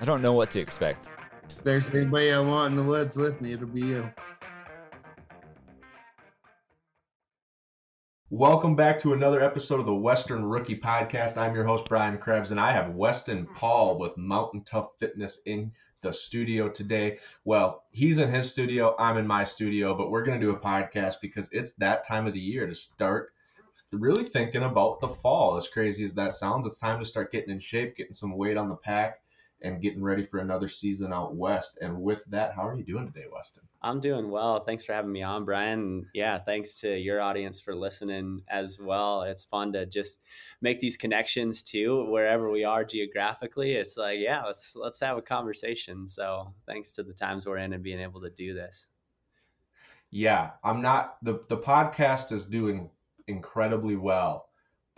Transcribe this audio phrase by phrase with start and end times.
[0.00, 1.08] I don't know what to expect.
[1.50, 4.08] If there's anybody I want in the woods with me, it'll be you.
[8.30, 11.36] Welcome back to another episode of the Western Rookie Podcast.
[11.36, 15.72] I'm your host, Brian Krebs, and I have Weston Paul with Mountain Tough Fitness in
[16.02, 17.18] the studio today.
[17.44, 20.60] Well, he's in his studio, I'm in my studio, but we're going to do a
[20.60, 23.32] podcast because it's that time of the year to start
[23.90, 25.56] really thinking about the fall.
[25.56, 28.56] As crazy as that sounds, it's time to start getting in shape, getting some weight
[28.56, 29.22] on the pack,
[29.62, 31.78] and getting ready for another season out west.
[31.80, 33.64] And with that, how are you doing today, Weston?
[33.82, 34.64] I'm doing well.
[34.64, 36.06] Thanks for having me on, Brian.
[36.14, 39.22] Yeah, thanks to your audience for listening as well.
[39.22, 40.20] It's fun to just
[40.60, 43.72] make these connections too, wherever we are geographically.
[43.72, 46.06] It's like, yeah, let's let's have a conversation.
[46.06, 48.90] So thanks to the times we're in and being able to do this.
[50.10, 52.90] Yeah, I'm not the the podcast is doing
[53.26, 54.48] incredibly well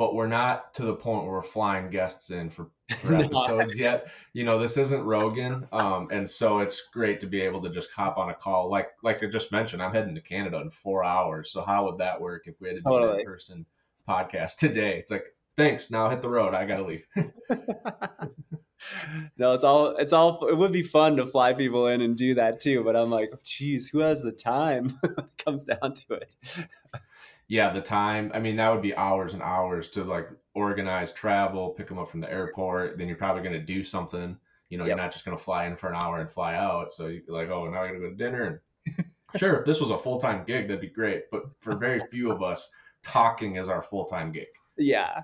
[0.01, 3.83] but we're not to the point where we're flying guests in for, for episodes no.
[3.83, 4.11] yet.
[4.33, 7.91] You know, this isn't Rogan, um, and so it's great to be able to just
[7.91, 8.71] hop on a call.
[8.71, 11.51] Like like I just mentioned, I'm heading to Canada in four hours.
[11.51, 13.15] So how would that work if we had to do totally.
[13.15, 13.67] an in-person
[14.09, 14.99] podcast today?
[14.99, 15.25] It's like,
[15.57, 15.91] thanks.
[15.91, 16.55] Now hit the road.
[16.55, 17.07] I gotta leave.
[19.37, 20.47] no, it's all it's all.
[20.47, 22.83] It would be fun to fly people in and do that too.
[22.85, 24.99] But I'm like, geez, who has the time?
[25.39, 26.35] comes down to it
[27.51, 28.31] yeah, the time.
[28.33, 32.09] I mean, that would be hours and hours to like organize travel, pick them up
[32.09, 32.97] from the airport.
[32.97, 34.39] Then you're probably going to do something.
[34.69, 34.91] You know, yep.
[34.91, 36.93] you're not just going to fly in for an hour and fly out.
[36.93, 38.63] So you're like, oh, now I got to go to dinner.
[38.87, 39.05] And
[39.37, 41.25] sure, if this was a full time gig, that'd be great.
[41.33, 42.71] But for very few of us,
[43.03, 44.47] talking is our full time gig.
[44.79, 45.23] Yeah,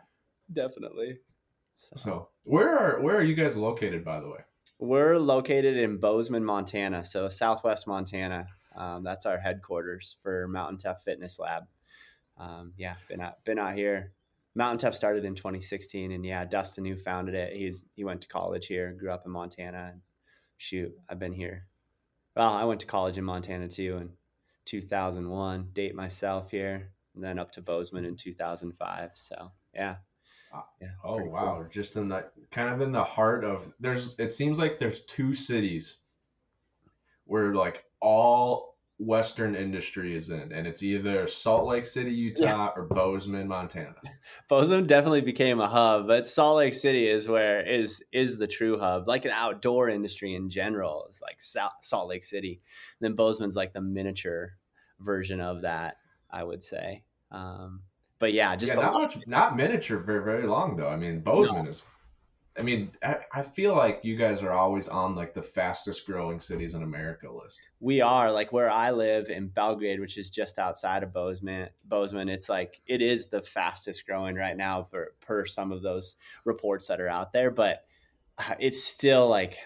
[0.53, 1.21] definitely.
[1.77, 1.97] So.
[1.97, 4.41] so where are where are you guys located, by the way?
[4.81, 7.05] We're located in Bozeman, Montana.
[7.05, 8.49] So Southwest Montana.
[8.75, 11.67] Um, that's our headquarters for Mountain Tough Fitness Lab
[12.39, 14.13] um, yeah, been out been out here.
[14.55, 18.29] Mountain Tough started in 2016, and yeah, Dustin who founded it, he's he went to
[18.29, 20.01] college here, grew up in Montana, and
[20.57, 21.67] shoot, I've been here.
[22.35, 24.11] Well, I went to college in Montana too in
[24.65, 25.71] 2001.
[25.73, 29.11] Date myself here, and then up to Bozeman in 2005.
[29.15, 29.97] So yeah.
[30.81, 31.59] Yeah, oh wow!
[31.61, 31.69] Cool.
[31.71, 34.15] Just in the kind of in the heart of there's.
[34.19, 35.99] It seems like there's two cities
[37.25, 42.69] where like all Western industry is in, and it's either Salt Lake City, Utah, yeah.
[42.75, 43.95] or Bozeman, Montana.
[44.49, 48.79] Bozeman definitely became a hub, but Salt Lake City is where is is the true
[48.79, 51.07] hub, like an outdoor industry in general.
[51.11, 52.61] Is like Salt Lake City.
[53.01, 54.57] And then Bozeman's like the miniature
[54.99, 55.97] version of that,
[56.31, 57.03] I would say.
[57.31, 57.83] Um,
[58.19, 60.89] but yeah, just yeah, not much, not miniature for very long though.
[60.89, 61.71] I mean, Bozeman no.
[61.71, 61.83] is
[62.59, 66.75] I mean, I, feel like you guys are always on like the fastest growing cities
[66.75, 67.61] in America list.
[67.81, 71.69] We are like where I live in Belgrade, which is just outside of Bozeman.
[71.85, 76.17] Bozeman, it's like it is the fastest growing right now per per some of those
[76.45, 77.85] reports that are out there, but
[78.39, 79.59] uh, it's still like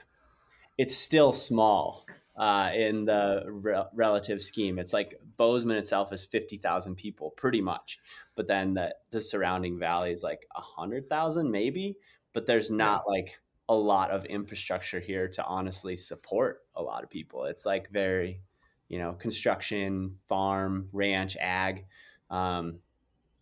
[0.77, 2.07] it's still small
[2.37, 4.79] uh, in the re- relative scheme.
[4.79, 7.99] It's like Bozeman itself is 50,000 people pretty much,
[8.35, 11.99] but then the, the surrounding valley is like 100,000 maybe,
[12.33, 17.11] but there's not like a lot of infrastructure here to honestly support a lot of
[17.11, 17.45] people.
[17.45, 18.41] It's like very,
[18.89, 21.87] you know, construction, farm, ranch, ag,
[22.31, 22.81] um,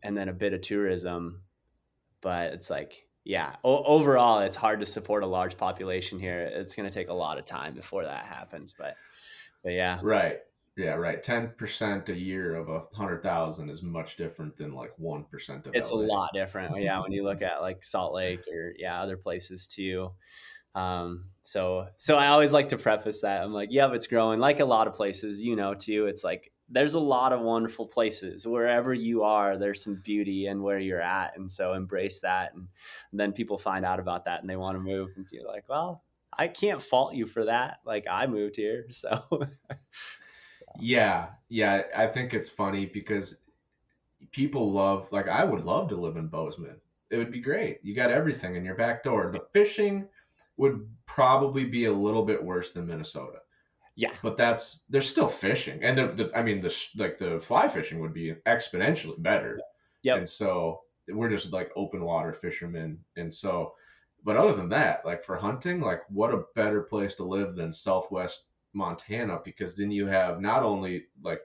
[0.03, 1.43] and then a bit of tourism.
[2.21, 6.41] But it's like, yeah, o- overall, it's hard to support a large population here.
[6.41, 8.75] It's going to take a lot of time before that happens.
[8.77, 8.97] But,
[9.63, 10.41] but yeah, right.
[10.79, 11.21] Yeah, right.
[11.21, 15.67] Ten percent a year of a hundred thousand is much different than like one percent
[15.67, 15.75] of.
[15.75, 15.99] It's LA.
[15.99, 16.79] a lot different.
[16.79, 20.13] yeah, when you look at like Salt Lake or yeah other places too.
[20.77, 24.39] Um, so so I always like to preface that I'm like, yeah, it's growing.
[24.39, 26.07] Like a lot of places, you know, too.
[26.07, 29.59] It's like there's a lot of wonderful places wherever you are.
[29.59, 32.55] There's some beauty in where you're at, and so embrace that.
[32.55, 32.69] And,
[33.11, 35.69] and then people find out about that and they want to move, and you're like,
[35.69, 37.81] well, I can't fault you for that.
[37.85, 39.25] Like I moved here, so
[40.79, 41.83] Yeah, yeah.
[41.97, 43.41] I think it's funny because
[44.33, 46.77] people love like I would love to live in Bozeman.
[47.11, 47.81] It would be great.
[47.83, 49.31] You got everything in your back door.
[49.33, 50.09] The fishing
[50.57, 53.39] would probably be a little bit worse than Minnesota.
[53.97, 54.13] Yeah.
[54.23, 58.01] But that's there's still fishing, and the, the I mean the like the fly fishing
[58.01, 59.61] would be exponentially better.
[60.03, 60.19] Yep.
[60.19, 63.75] And so we're just like open water fishermen, and so,
[64.23, 67.73] but other than that, like for hunting, like what a better place to live than
[67.73, 68.45] Southwest
[68.79, 71.41] Montana because then you have not only like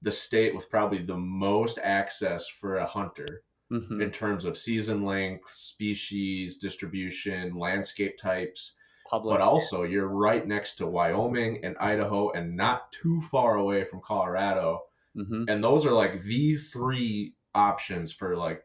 [0.00, 4.02] the state with probably the most access for a hunter Mhm.
[4.02, 8.76] in terms of season length, species, distribution, landscape types,
[9.08, 9.34] Public.
[9.38, 14.00] but also you're right next to Wyoming and Idaho and not too far away from
[14.00, 14.82] Colorado.
[15.16, 15.44] Mhm.
[15.48, 18.62] And those are like the three options for like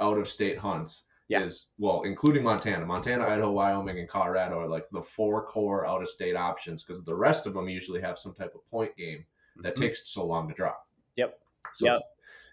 [0.00, 1.06] out of state hunts.
[1.30, 1.44] Yeah.
[1.44, 2.84] Is well, including Montana.
[2.84, 7.04] Montana, Idaho, Wyoming, and Colorado are like the four core out of state options because
[7.04, 9.24] the rest of them usually have some type of point game
[9.62, 9.80] that Mhm.
[9.80, 10.88] takes so long to drop.
[11.14, 11.40] Yep.
[11.72, 11.94] So Yep.
[11.96, 12.10] it's-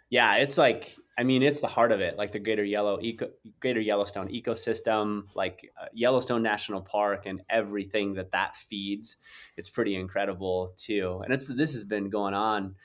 [0.10, 3.32] Yeah, it's like I mean, it's the heart of it, like the Greater Yellow Eco,
[3.60, 9.18] Greater Yellowstone ecosystem, like uh, Yellowstone National Park, and everything that that feeds.
[9.58, 12.76] It's pretty incredible too, and it's this has been going on.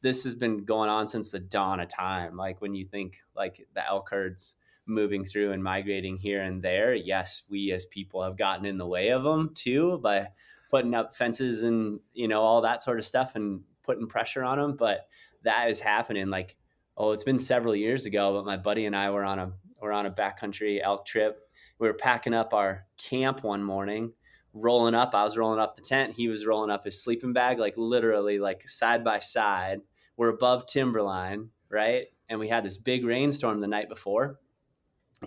[0.00, 2.36] This has been going on since the dawn of time.
[2.36, 4.54] Like when you think like the elk herds
[4.90, 6.94] moving through and migrating here and there.
[6.94, 10.28] Yes, we as people have gotten in the way of them too by
[10.70, 14.58] putting up fences and you know all that sort of stuff and putting pressure on
[14.58, 14.76] them.
[14.76, 15.08] But
[15.42, 16.28] that is happening.
[16.28, 16.56] Like
[17.00, 19.92] oh, it's been several years ago, but my buddy and I were on a were
[19.92, 21.40] on a backcountry elk trip.
[21.78, 24.12] We were packing up our camp one morning,
[24.52, 25.14] rolling up.
[25.14, 26.14] I was rolling up the tent.
[26.14, 29.80] He was rolling up his sleeping bag, like literally like side by side.
[30.18, 32.08] We're above timberline, right?
[32.28, 34.38] And we had this big rainstorm the night before.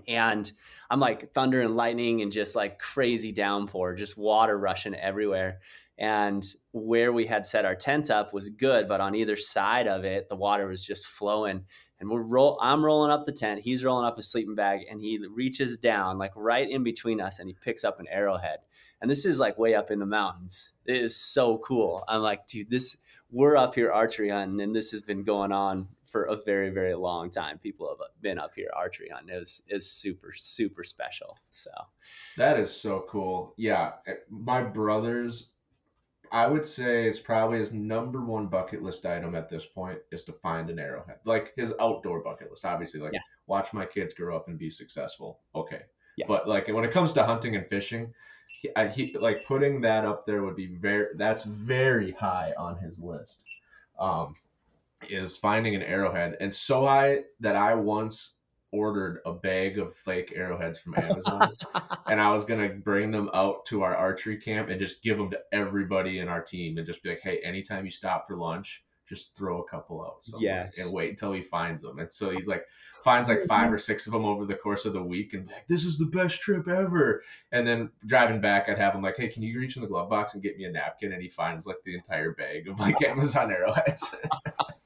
[0.08, 0.52] And
[0.90, 5.60] I'm like thunder and lightning and just like crazy downpour, just water rushing everywhere.
[5.98, 10.04] And where we had set our tent up was good, but on either side of
[10.04, 11.66] it, the water was just flowing.
[12.00, 15.00] And we're roll I'm rolling up the tent, he's rolling up his sleeping bag, and
[15.00, 18.58] he reaches down, like right in between us, and he picks up an arrowhead.
[19.00, 20.74] And this is like way up in the mountains.
[20.86, 22.04] It is so cool.
[22.08, 22.98] I'm like, dude, this
[23.32, 26.94] we're up here archery hunting, and this has been going on for a very, very
[26.94, 27.58] long time.
[27.58, 29.36] People have been up here archery hunting.
[29.36, 31.38] It was is super, super special.
[31.50, 31.72] So
[32.38, 33.56] That is so cool.
[33.58, 35.50] Yeah, eh, my brother's
[36.32, 40.24] I would say it's probably his number one bucket list item at this point is
[40.26, 41.18] to find an arrowhead.
[41.26, 43.02] Like his outdoor bucket list, obviously.
[43.02, 43.20] Like Yeah.
[43.48, 45.42] watch my kids grow up and be successful.
[45.56, 45.82] Okay,
[46.16, 46.26] Yeah.
[46.28, 48.14] but like when it comes to hunting and fishing,
[48.62, 51.08] he, I, he like putting that up there would be very.
[51.16, 53.42] That's very high on his list.
[54.00, 54.36] Um,
[55.10, 58.36] is finding an arrowhead, and so high that I once
[58.72, 61.48] ordered a bag of fake arrowheads from Amazon
[62.08, 65.30] and I was gonna bring them out to our archery camp and just give them
[65.30, 68.84] to everybody in our team and just be like, hey, anytime you stop for lunch,
[69.08, 70.80] just throw a couple out Yes.
[70.80, 72.00] and wait until he finds them.
[72.00, 72.66] And so he's like
[73.04, 75.54] finds like five or six of them over the course of the week and be
[75.54, 77.22] like, this is the best trip ever.
[77.52, 80.10] And then driving back, I'd have him like, hey, can you reach in the glove
[80.10, 81.12] box and get me a napkin?
[81.14, 84.16] And he finds like the entire bag of like Amazon arrowheads.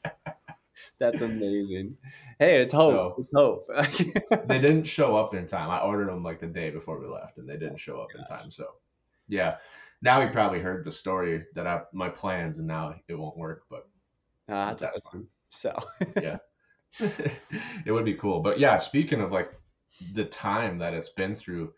[1.00, 1.98] that's amazing.
[2.40, 2.94] Hey, it's hope.
[2.94, 4.48] So- it's hope.
[4.48, 5.70] they didn't show up in time.
[5.70, 8.24] I ordered them like the day before we left, and they didn't show up in
[8.26, 8.52] time.
[8.52, 8.66] So,
[9.28, 9.58] yeah.
[10.02, 13.64] Now he probably heard the story that I my plans, and now it won't work.
[13.70, 13.88] But
[14.50, 15.28] Ah, that's That's awesome.
[15.50, 15.76] So
[16.22, 16.38] yeah,
[17.86, 18.42] it would be cool.
[18.42, 19.52] But yeah, speaking of like
[20.14, 21.74] the time that it's been through,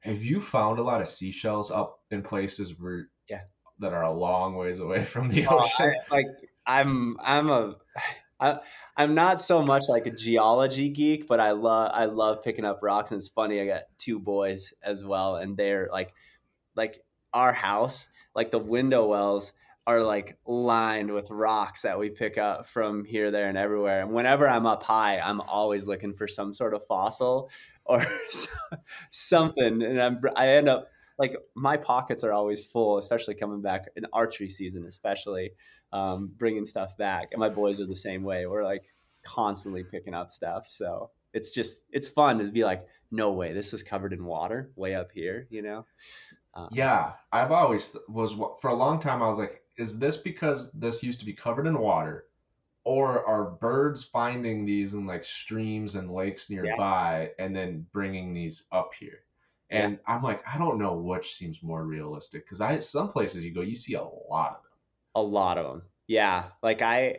[0.00, 3.40] have you found a lot of seashells up in places where Yeah.
[3.80, 5.92] that are a long ways away from the Oh, ocean?
[6.10, 6.26] I- like
[6.66, 7.76] I'm I'm a
[8.44, 8.58] I,
[8.96, 12.80] I'm not so much like a geology geek, but I love I love picking up
[12.82, 16.12] rocks and it's funny I got two boys as well and they're like
[16.76, 17.00] like
[17.32, 19.52] our house, like the window wells
[19.86, 24.02] are like lined with rocks that we pick up from here, there, and everywhere.
[24.02, 27.50] And whenever I'm up high, I'm always looking for some sort of fossil
[27.84, 28.04] or
[29.10, 29.82] something.
[29.82, 34.06] And I'm I end up like my pockets are always full, especially coming back in
[34.12, 35.52] archery season, especially
[35.92, 37.28] um, bringing stuff back.
[37.32, 38.46] And my boys are the same way.
[38.46, 38.92] We're like
[39.22, 40.66] constantly picking up stuff.
[40.68, 44.70] So it's just it's fun to be like, no way, this was covered in water
[44.76, 45.46] way up here.
[45.50, 45.86] You know?
[46.54, 49.22] Um, Yeah, I've always was for a long time.
[49.22, 52.26] I was like, is this because this used to be covered in water,
[52.84, 58.64] or are birds finding these in like streams and lakes nearby and then bringing these
[58.72, 59.20] up here?
[59.74, 63.52] And I'm like, I don't know which seems more realistic because I some places you
[63.52, 64.72] go, you see a lot of them.
[65.14, 67.16] a lot of them yeah like i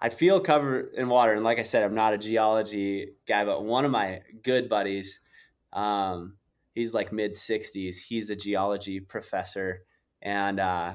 [0.00, 3.64] i feel covered in water and like i said i'm not a geology guy but
[3.64, 5.20] one of my good buddies
[5.72, 6.36] um
[6.74, 9.82] he's like mid 60s he's a geology professor
[10.22, 10.94] and uh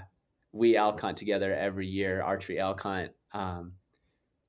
[0.51, 3.11] we elk hunt together every year, archery elk hunt.
[3.31, 3.73] Um,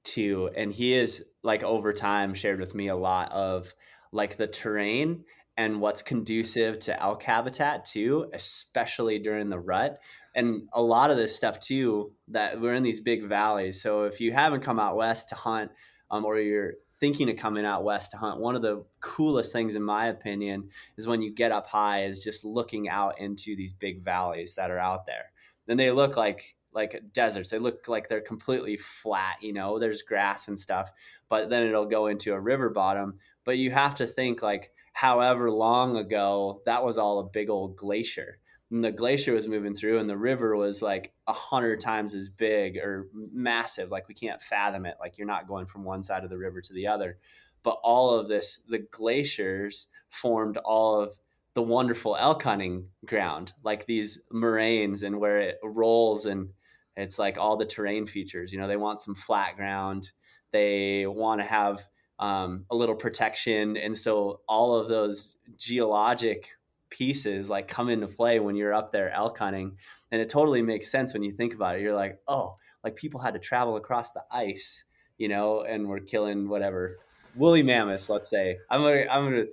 [0.02, 3.74] too, and he is like over time shared with me a lot of
[4.12, 5.24] like the terrain
[5.56, 9.98] and what's conducive to elk habitat too, especially during the rut.
[10.34, 13.80] And a lot of this stuff too, that we're in these big valleys.
[13.80, 15.70] So if you haven't come out west to hunt,
[16.10, 19.76] um, or you're thinking of coming out west to hunt, one of the coolest things,
[19.76, 23.72] in my opinion, is when you get up high, is just looking out into these
[23.72, 25.30] big valleys that are out there.
[25.66, 27.50] Then they look like like deserts.
[27.50, 30.90] They look like they're completely flat, you know, there's grass and stuff,
[31.28, 33.18] but then it'll go into a river bottom.
[33.44, 37.76] But you have to think like however long ago that was all a big old
[37.76, 38.38] glacier.
[38.70, 42.28] And the glacier was moving through and the river was like a hundred times as
[42.28, 43.90] big or massive.
[43.90, 44.96] Like we can't fathom it.
[45.00, 47.18] Like you're not going from one side of the river to the other.
[47.62, 51.14] But all of this, the glaciers formed all of
[51.54, 56.50] the wonderful elk hunting ground, like these moraines and where it rolls and
[56.96, 58.52] it's like all the terrain features.
[58.52, 60.12] You know, they want some flat ground.
[60.52, 61.84] They want to have
[62.18, 66.52] um, a little protection, and so all of those geologic
[66.90, 69.76] pieces like come into play when you're up there elk hunting,
[70.12, 71.82] and it totally makes sense when you think about it.
[71.82, 74.84] You're like, oh, like people had to travel across the ice,
[75.18, 76.98] you know, and we're killing whatever
[77.34, 78.08] woolly mammoths.
[78.08, 79.44] Let's say I'm gonna I'm gonna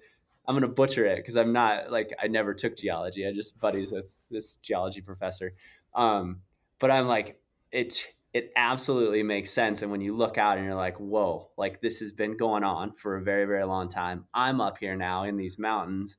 [0.48, 3.26] I'm gonna butcher it because I'm not like I never took geology.
[3.28, 5.54] I just buddies with this geology professor.
[5.94, 6.42] Um,
[6.80, 7.40] but I'm like,
[7.72, 9.82] it it absolutely makes sense.
[9.82, 12.94] And when you look out and you're like, whoa, like this has been going on
[12.94, 14.26] for a very, very long time.
[14.34, 16.18] I'm up here now in these mountains,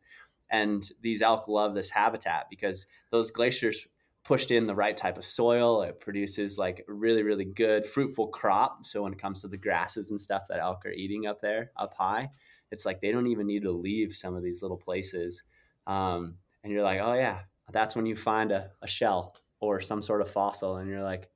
[0.51, 3.87] and these elk love this habitat because those glaciers
[4.25, 5.83] pushed in the right type of soil.
[5.83, 8.85] It produces like really, really good fruitful crop.
[8.85, 11.73] So when it comes to the grasses and stuff that elk are eating up there,
[11.77, 12.29] up high,
[12.71, 15.43] it's like they don't even need to leave some of these little places.
[15.87, 17.41] Um, and you're like, oh yeah,
[17.73, 21.29] that's when you find a, a shell or some sort of fossil, and you're like,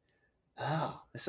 [0.58, 1.28] oh, this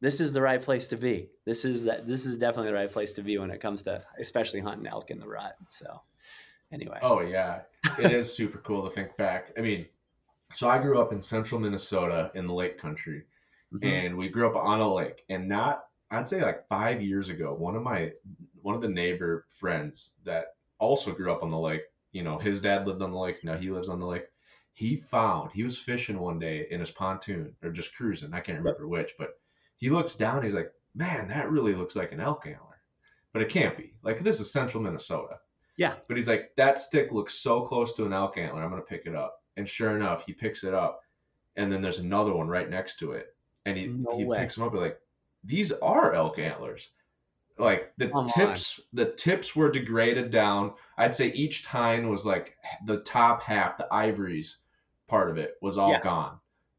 [0.00, 1.30] this is the right place to be.
[1.44, 4.02] This is that this is definitely the right place to be when it comes to
[4.18, 5.56] especially hunting elk in the rut.
[5.68, 6.02] So
[6.72, 6.98] anyway.
[7.02, 7.60] Oh yeah.
[7.98, 9.52] It is super cool to think back.
[9.56, 9.86] I mean,
[10.54, 13.22] so I grew up in central Minnesota in the lake country.
[13.72, 13.86] Mm-hmm.
[13.86, 17.54] And we grew up on a lake and not I'd say like five years ago,
[17.54, 18.12] one of my
[18.62, 22.60] one of the neighbor friends that also grew up on the lake, you know, his
[22.60, 24.26] dad lived on the lake, now he lives on the lake
[24.74, 28.34] he found he was fishing one day in his pontoon or just cruising.
[28.34, 29.38] I can't remember which, but
[29.76, 30.42] he looks down.
[30.42, 32.82] He's like, "Man, that really looks like an elk antler,"
[33.32, 33.94] but it can't be.
[34.02, 35.38] Like this is central Minnesota.
[35.76, 35.94] Yeah.
[36.08, 38.62] But he's like, "That stick looks so close to an elk antler.
[38.62, 41.02] I'm gonna pick it up." And sure enough, he picks it up,
[41.56, 44.38] and then there's another one right next to it, and he no he way.
[44.40, 44.72] picks them up.
[44.72, 45.00] And like,
[45.44, 46.88] these are elk antlers
[47.58, 48.84] like the Come tips on.
[48.94, 53.86] the tips were degraded down i'd say each tine was like the top half the
[53.92, 54.58] ivories
[55.08, 56.00] part of it was all yeah.
[56.00, 56.38] gone,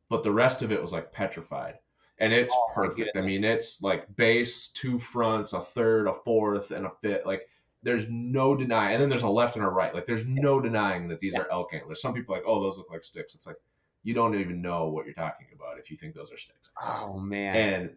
[0.09, 1.75] but the rest of it was like petrified.
[2.17, 3.17] And it's oh, perfect.
[3.17, 7.25] I mean, it's like base, two fronts, a third, a fourth, and a fifth.
[7.25, 7.49] Like
[7.83, 8.93] there's no denying.
[8.93, 9.93] And then there's a left and a right.
[9.93, 11.41] Like there's no denying that these yeah.
[11.41, 12.01] are elk antlers.
[12.01, 13.35] Some people are like, oh, those look like sticks.
[13.35, 13.57] It's like
[14.03, 16.71] you don't even know what you're talking about if you think those are sticks.
[16.81, 17.55] Oh man.
[17.55, 17.89] And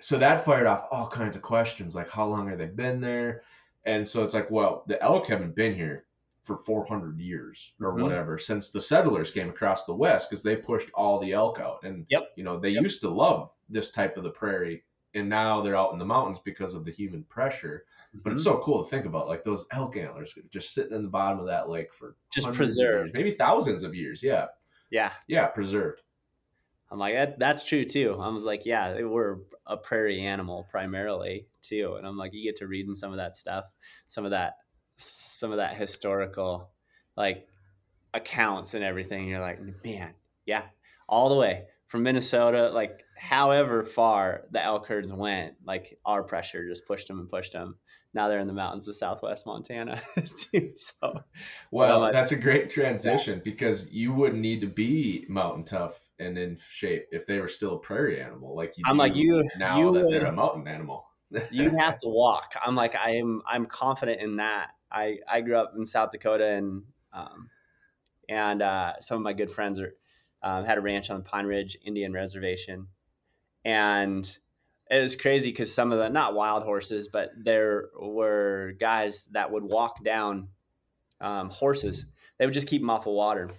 [0.00, 3.42] so that fired off all kinds of questions, like how long have they been there?
[3.84, 6.04] And so it's like, well, the elk haven't been here
[6.48, 8.02] for 400 years or mm-hmm.
[8.02, 11.78] whatever since the settlers came across the west because they pushed all the elk out
[11.84, 12.30] and yep.
[12.36, 12.82] you know they yep.
[12.82, 14.82] used to love this type of the prairie
[15.14, 18.20] and now they're out in the mountains because of the human pressure mm-hmm.
[18.24, 18.56] but it's mm-hmm.
[18.56, 21.46] so cool to think about like those elk antlers just sitting in the bottom of
[21.46, 24.46] that lake for just preserved years, maybe thousands of years yeah
[24.90, 26.00] yeah yeah preserved
[26.90, 30.66] i'm like that, that's true too i was like yeah they were a prairie animal
[30.70, 33.66] primarily too and i'm like you get to reading some of that stuff
[34.06, 34.54] some of that
[34.98, 36.70] some of that historical
[37.16, 37.46] like
[38.14, 39.28] accounts and everything.
[39.28, 40.14] You're like, man,
[40.46, 40.64] yeah,
[41.08, 46.68] all the way from Minnesota, like however far the elk herds went, like our pressure
[46.68, 47.76] just pushed them and pushed them.
[48.14, 50.00] Now they're in the mountains of Southwest Montana.
[50.74, 51.22] so,
[51.70, 53.42] well, that's a great transition yeah.
[53.44, 57.74] because you wouldn't need to be mountain tough and in shape if they were still
[57.74, 58.56] a prairie animal.
[58.56, 61.06] Like you, I'm like you now you that would, they're a mountain animal.
[61.50, 62.54] you have to walk.
[62.64, 66.82] I'm like I'm I'm confident in that I I grew up in South Dakota and
[67.12, 67.50] um,
[68.28, 69.94] and uh, some of my good friends are
[70.42, 72.86] um, had a ranch on the Pine Ridge Indian Reservation,
[73.64, 74.38] and
[74.90, 79.50] it was crazy because some of the not wild horses, but there were guys that
[79.50, 80.48] would walk down
[81.20, 82.06] um, horses.
[82.38, 83.50] They would just keep them off of water,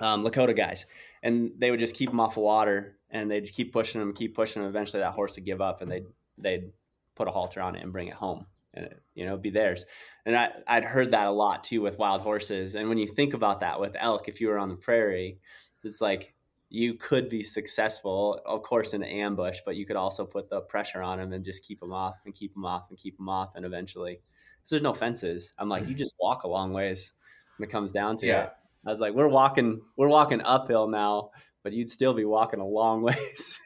[0.00, 0.86] um, Lakota guys,
[1.22, 4.34] and they would just keep them off of water, and they'd keep pushing them, keep
[4.34, 4.68] pushing them.
[4.68, 6.70] Eventually, that horse would give up, and they'd they'd
[7.16, 9.84] put a halter on it and bring it home and it, you know be theirs
[10.26, 13.34] and I, i'd heard that a lot too with wild horses and when you think
[13.34, 15.38] about that with elk if you were on the prairie
[15.84, 16.34] it's like
[16.70, 20.60] you could be successful, of course, in an ambush, but you could also put the
[20.60, 23.28] pressure on them and just keep them off and keep them off and keep them
[23.28, 23.52] off.
[23.54, 24.20] And eventually,
[24.68, 25.96] there's no fences, I'm like, you mm-hmm.
[25.96, 27.14] just walk a long ways
[27.56, 28.44] when it comes down to Yeah.
[28.44, 28.52] it.
[28.86, 31.30] I was like, we're walking, we're walking uphill now,
[31.62, 33.60] but you'd still be walking a long ways.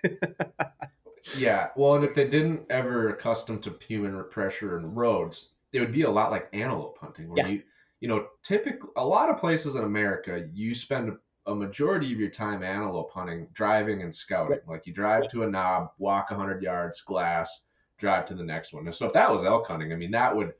[1.34, 5.92] Yeah, well, and if they didn't ever accustom to human pressure and roads, it would
[5.92, 7.48] be a lot like antelope hunting, where Yeah.
[7.48, 7.62] you,
[8.00, 12.30] you know, typically a lot of places in America, you spend a majority of your
[12.30, 14.60] time antelope hunting, driving and scouting.
[14.66, 17.64] Like you drive to a knob, walk hundred yards, glass,
[17.98, 18.86] drive to the next one.
[18.86, 20.54] And So if that was elk hunting, I mean, that would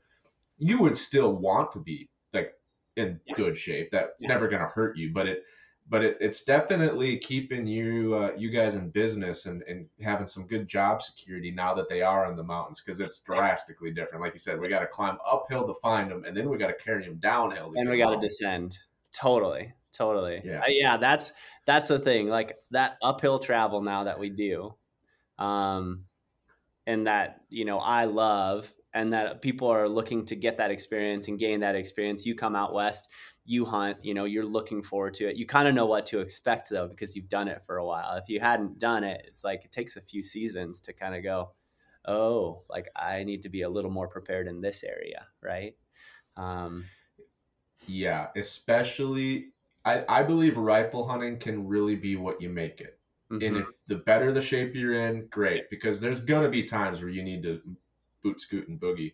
[0.57, 2.53] you would still want to be like
[2.95, 3.35] in Yeah.
[3.35, 3.89] good shape.
[3.91, 4.29] That's Yeah.
[4.29, 5.43] never going to hurt you, but it
[5.89, 10.47] but it, it's definitely keeping you uh, you guys in business and, and having some
[10.47, 14.23] good job security now that they are in the mountains because it's drastically different.
[14.23, 16.67] Like you said, we got to climb uphill to find them, and then we got
[16.67, 17.73] to carry them downhill.
[17.73, 18.77] to and we got to descend
[19.11, 20.61] totally totally Yeah.
[20.61, 21.31] Uh, yeah that's
[21.65, 24.73] that's the thing like that uphill travel now that we do
[25.37, 26.05] um
[26.87, 31.27] and that you know i love and that people are looking to get that experience
[31.27, 33.07] and gain that experience you come out west
[33.45, 36.19] you hunt you know you're looking forward to it you kind of know what to
[36.19, 39.43] expect though because you've done it for a while if you hadn't done it it's
[39.43, 41.51] like it takes a few seasons to kind of go
[42.07, 45.75] oh like i need to be a little more prepared in this area right
[46.37, 46.85] um
[47.87, 49.49] Yeah, especially
[49.85, 52.99] I, I believe rifle hunting can really be what you make it.
[53.29, 53.61] And mhm.
[53.61, 57.23] if the better the shape you're in, great, because there's gonna be times where you
[57.23, 57.61] need to
[58.21, 59.13] boot scoot and boogie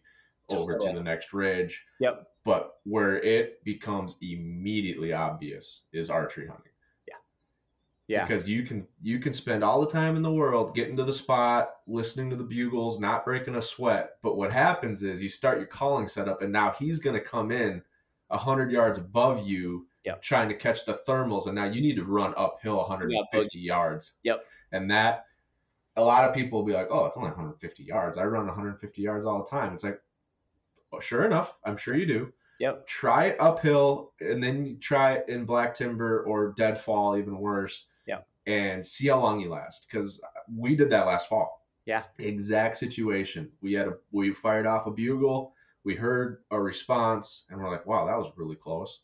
[0.51, 1.85] over to the next ridge.
[1.99, 2.27] Yep.
[2.45, 6.71] But where it becomes immediately obvious is archery hunting.
[7.07, 7.15] Yeah.
[8.07, 8.25] Yeah.
[8.25, 11.13] Because you can you can spend all the time in the world getting to the
[11.13, 14.17] spot, listening to the bugles, not breaking a sweat.
[14.23, 17.83] But what happens is you start your calling setup, and now he's gonna come in
[18.31, 20.21] hundred yards above you, Yep.
[20.21, 24.13] trying to catch the thermals, and now you need to run uphill 150 yards.
[24.23, 24.45] Yep.
[24.71, 25.25] And that
[25.97, 28.17] a lot of people will be like, "Oh, it's only 150 yards.
[28.17, 30.01] I run 150 yards all the time." It's like,
[30.91, 32.33] well, sure enough, I'm sure you do.
[32.59, 32.87] Yep.
[32.87, 37.85] Try it uphill, and then try it in black timber or deadfall, even worse.
[38.05, 38.19] Yeah.
[38.47, 40.21] And see how long you last, because
[40.53, 41.65] we did that last fall.
[41.85, 42.03] Yeah.
[42.17, 43.49] Exact situation.
[43.61, 45.53] We had a we fired off a bugle.
[45.85, 48.99] We heard a response, and we're like, "Wow, that was really close."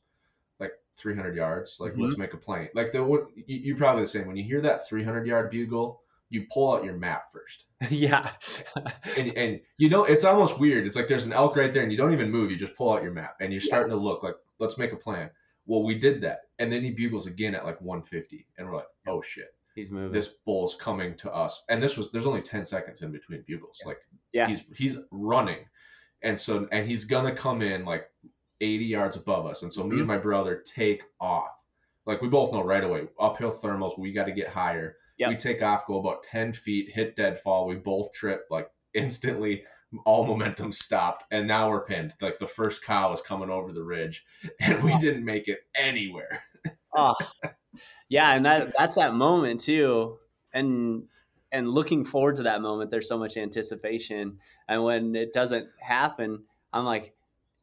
[0.59, 1.79] Like 300 yards.
[1.79, 2.01] Like, Mm-hmm.
[2.01, 2.69] let's make a plane.
[2.75, 2.99] Like the
[3.35, 4.27] you, you're probably the same.
[4.27, 7.65] When you hear that 300 yard bugle, you pull out your map first.
[7.91, 8.29] Yeah.
[9.17, 10.87] and, and you know it's almost weird.
[10.87, 12.49] It's like there's an elk right there and you don't even move.
[12.51, 14.95] You just pull out your map and you're starting to look like let's make a
[14.97, 15.29] plan.
[15.67, 16.39] Well we did that.
[16.59, 19.53] And then he bugles again at like 150 and we're like oh shit.
[19.75, 20.13] He's moving.
[20.13, 21.63] this bull's coming to us.
[21.69, 23.81] And this was there's only 10 seconds in between bugles.
[23.85, 23.99] Like
[24.33, 24.47] Yeah.
[24.47, 25.59] he's he's running.
[26.23, 28.09] And so and he's gonna come in like
[28.61, 29.61] 80 yards above us.
[29.63, 29.89] And so Mm-hmm.
[29.91, 31.61] me and my brother take off
[32.05, 35.29] like we both know right away uphill thermals we got to get higher Yep.
[35.29, 39.63] we take off go about 10 feet hit deadfall we both trip like instantly
[40.03, 43.83] all momentum stopped and now we're pinned like the first cow is coming over the
[43.83, 44.25] ridge
[44.59, 46.43] and we didn't make it anywhere
[46.97, 47.15] oh.
[48.09, 50.17] Yeah, and that that's that moment too.
[50.53, 51.03] And
[51.51, 54.39] and looking forward to that moment, there's so much anticipation.
[54.67, 57.13] And when it doesn't happen, I'm like,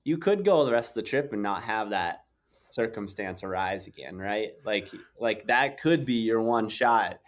[0.05, 2.21] you could go the rest of the trip and not have that
[2.72, 4.52] circumstance arise again, right?
[4.64, 7.20] Like like that could be your one shot.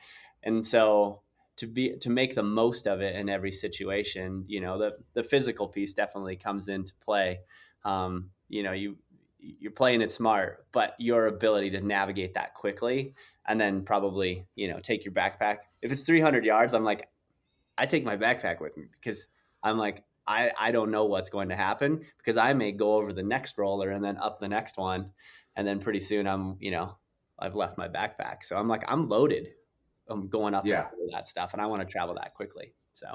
[0.43, 1.23] And so
[1.57, 5.23] to be to make the most of it in every situation, you know, the the
[5.23, 7.41] physical piece definitely comes into play.
[7.85, 8.97] Um, you know, you
[9.39, 13.15] you're playing it smart, but your ability to navigate that quickly
[13.47, 15.59] and then probably, you know, take your backpack.
[15.83, 17.09] If it's 300 yards, I'm like,
[17.77, 19.29] I take my backpack with me because
[19.63, 23.13] I'm like, I, I don't know what's going to happen because I may go over
[23.13, 25.11] the next roller and then up the next one.
[25.57, 26.97] And then pretty soon I'm, you know,
[27.39, 28.43] I've left my backpack.
[28.43, 29.49] So I'm like, I'm loaded.
[30.09, 30.89] I'm going up Yeah.
[31.13, 32.75] that stuff and I want to travel that quickly.
[32.93, 33.07] So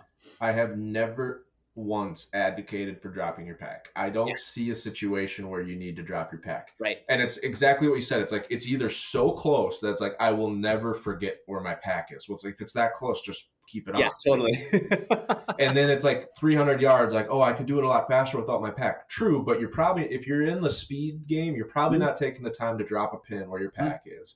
[0.41, 1.45] I have never
[1.75, 3.87] once advocated for dropping your pack.
[3.95, 4.35] I don't Yeah.
[4.37, 6.73] see a situation where you need to drop your pack.
[6.79, 6.99] right.
[7.09, 8.21] And it's exactly what you said.
[8.21, 11.75] It's like it's either so close that it's like I will never forget where my
[11.75, 12.27] pack is.
[12.27, 14.01] Well, it's like if it's that close, just keep it up.
[14.01, 14.13] Yeah, on.
[14.25, 14.53] totally.
[15.60, 17.13] And then it's like 300 yards.
[17.13, 19.10] Like, oh, I could do it a lot faster without my pack.
[19.10, 22.01] True, but you're probably if you're in the speed game, you're probably Mhm.
[22.03, 24.36] not taking the time to drop a pin where your pack is.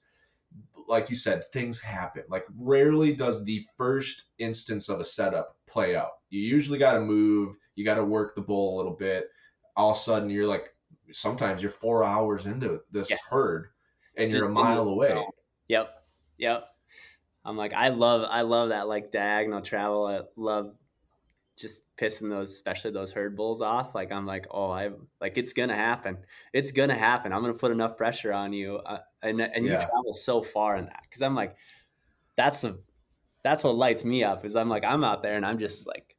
[0.88, 2.24] Like you said, things happen.
[2.28, 6.12] Like rarely does the first instance of a setup play out.
[6.30, 7.56] You usually got to move.
[7.76, 9.30] You got to work the bull a little bit.
[9.78, 10.76] All of a sudden, you're like,
[11.14, 13.20] sometimes you're four hours into this Yes.
[13.30, 13.70] herd,
[14.18, 15.26] and you're a mile away.
[15.70, 16.04] Yep.
[16.38, 16.73] Yep.
[17.46, 20.06] I'm like, I love, I love that like diagonal travel.
[20.08, 20.76] I love
[21.56, 23.94] just pissing those, especially those herd bulls off.
[23.96, 26.26] Like I'm like, oh, I like it's gonna happen.
[26.54, 27.32] It's gonna happen.
[27.34, 29.74] I'm gonna put enough pressure on you, uh, and and Yeah.
[29.74, 31.58] you travel so far in that because I'm like,
[32.38, 32.82] that's the
[33.44, 36.18] that's what lights me up is I'm like I'm out there and I'm just like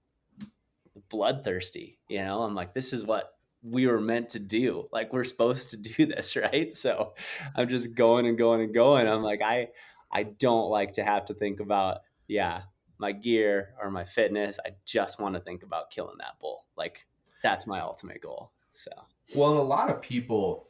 [1.08, 1.98] bloodthirsty.
[2.08, 3.32] You know, I'm like this is what
[3.62, 4.88] we were meant to do.
[4.92, 6.72] Like we're supposed to do this, right?
[6.74, 7.14] So
[7.54, 9.08] I'm just going and going and going.
[9.08, 9.68] I'm like I
[10.14, 11.98] I don't like to have to think about
[12.28, 12.62] yeah
[12.98, 14.58] my gear or my fitness.
[14.64, 16.64] I just want to think about killing that bull.
[16.76, 17.04] Like
[17.42, 18.52] that's my ultimate goal.
[18.72, 18.90] So
[19.36, 20.68] Well, and a lot of people,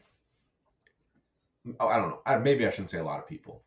[1.81, 3.63] oh, I don't know, I, maybe I shouldn't say a lot of people.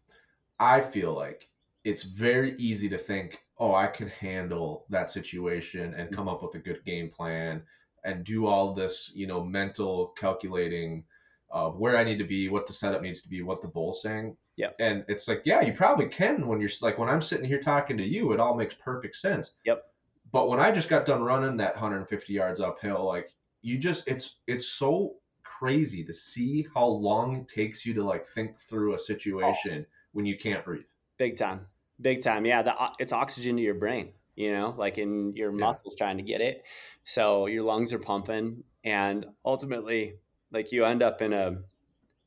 [0.60, 1.50] I feel like
[1.84, 6.56] it's very easy to think, oh, I could handle that situation and come up with
[6.56, 7.64] a good game plan
[8.04, 11.04] and do all this, you know, mental calculating
[11.50, 14.02] of where I need to be, what the setup needs to be, what the bull's
[14.02, 14.36] saying.
[14.58, 14.76] Yep.
[14.80, 17.98] And it's like, yeah, you probably can when you're like, when I'm sitting here talking
[17.98, 19.52] to you, it all makes perfect sense.
[19.66, 19.84] Yep.
[20.32, 24.36] But when I just got done running that 150 yards uphill, like you just, it's,
[24.48, 28.98] it's so crazy to see how long it takes you to like think through a
[28.98, 30.86] situation when you can't breathe.
[31.18, 31.66] big time,
[32.02, 32.46] big time.
[32.46, 34.12] Yeah, the, it's oxygen to your brain.
[34.36, 35.66] You know, like in your Yeah.
[35.66, 36.64] muscles trying to get it.
[37.04, 40.20] So your lungs are pumping, and ultimately,
[40.52, 41.58] like you end up in a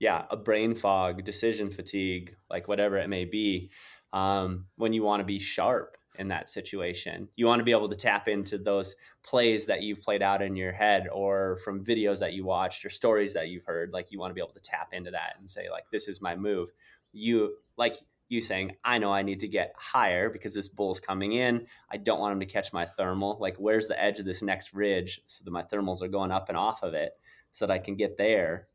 [0.01, 3.71] yeah a brain fog, decision fatigue, like whatever it may be.
[4.13, 7.89] Um, when you want to be sharp in that situation, you want to be able
[7.89, 12.19] to tap into those plays that you've played out in your head, or from videos
[12.19, 13.93] that you watched, or stories that you've heard.
[13.93, 16.21] Like you want to be able to tap into that and say, like, this is
[16.21, 16.71] my move.
[17.13, 17.95] You like
[18.29, 21.67] you saying, I know I need to get higher because this bull's coming in.
[21.91, 23.37] I don't want him to catch my thermal.
[23.41, 26.49] Like, where's the edge of this next ridge so that my thermals are going up
[26.49, 27.13] and off of it
[27.51, 28.69] so that I can get there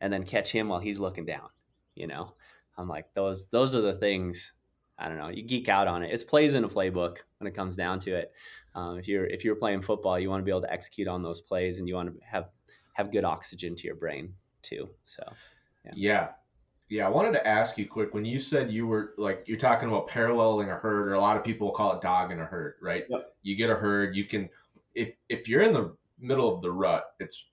[0.00, 1.48] and then catch him while he's looking down.
[1.94, 2.34] You know,
[2.76, 4.52] I'm like, those, those are the things.
[4.98, 5.28] I don't know.
[5.28, 6.12] You geek out on it.
[6.12, 8.32] It's plays in a playbook when it comes down to it.
[8.74, 11.22] Um, if you're if you're playing football, you want to be able to execute on
[11.22, 12.48] those plays, and you want to have
[12.94, 14.32] have good oxygen to your brain
[14.62, 14.88] too.
[15.04, 15.22] So
[15.94, 16.28] Yeah.
[16.88, 19.88] Yeah, I wanted to ask you quick when you said you were like you're talking
[19.88, 23.04] about paralleling a herd or a lot of people call it dogging a herd, right?
[23.08, 23.34] Yep.
[23.42, 24.48] You get a herd, you can
[24.94, 27.46] if if you're in the middle of the rut, it's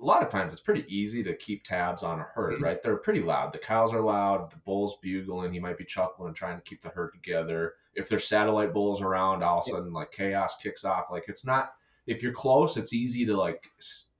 [0.00, 2.64] a lot of times it's pretty easy to keep tabs on a herd, mm-hmm.
[2.64, 2.82] right?
[2.82, 3.52] They're pretty loud.
[3.52, 6.90] The cows are loud, the bull's bugling, he might be chuckling trying to keep the
[6.90, 7.74] herd together.
[7.94, 11.10] If there's satellite bulls around, all of a sudden like chaos kicks off.
[11.10, 11.72] Like it's not
[12.06, 13.64] if you're close, it's easy to like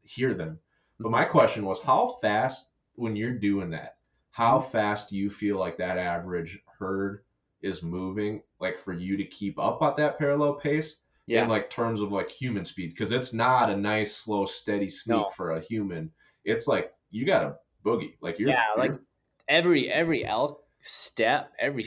[0.03, 0.59] hear them.
[0.99, 1.13] But mm-hmm.
[1.13, 3.97] my question was how fast when you're doing that,
[4.31, 4.71] how mm-hmm.
[4.71, 7.23] fast do you feel like that average herd
[7.63, 11.71] is moving like for you to keep up at that parallel pace yeah, in like
[11.71, 15.31] terms of like human speed because it's not a nice slow steady sneak No.
[15.31, 16.13] for a human
[16.45, 19.05] it's like you got a boogie like you're yeah, like you're-
[19.49, 21.85] every every elk step, every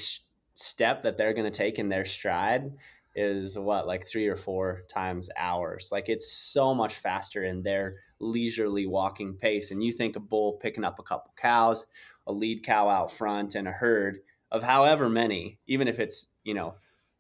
[0.54, 2.72] step that they're going to take in their stride
[3.16, 5.90] is what like three or four times ours.
[5.92, 9.72] Like it's so much faster in their leisurely walking pace.
[9.72, 11.86] And you think a bull picking up a couple cows,
[12.28, 14.22] a lead cow out front, and a herd
[14.52, 16.76] of however many, even if it's you know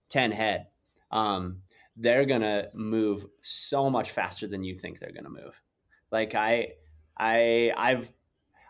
[0.09, 0.67] ten head,
[1.11, 1.61] um,
[1.99, 5.61] they're gonna move so much faster than you think they're gonna move.
[6.11, 6.73] Like I,
[7.17, 8.11] I, I've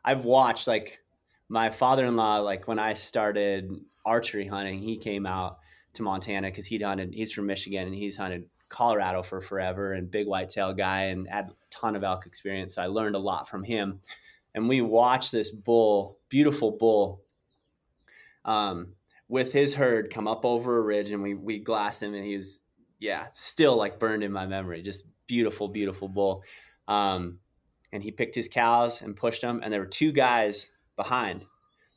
[0.03, 0.99] I've watched like
[1.47, 3.71] my father-in-law like when I started
[4.05, 5.59] archery hunting, he came out
[5.93, 7.13] to Montana because he'd hunted.
[7.13, 11.45] He's from Michigan and he's hunted Colorado for forever and big whitetail guy and had
[11.45, 12.75] a ton of elk experience.
[12.75, 13.99] So I learned a lot from him.
[14.55, 17.21] And we watched this bull, beautiful bull,
[18.45, 18.93] um,
[19.27, 22.35] with his herd come up over a ridge, and we we glassed him, and he
[22.35, 22.61] was
[22.99, 24.81] yeah, still like burned in my memory.
[24.81, 26.43] Just beautiful, beautiful bull.
[26.87, 27.39] Um,
[27.91, 31.45] and he picked his cows and pushed them, and there were two guys behind.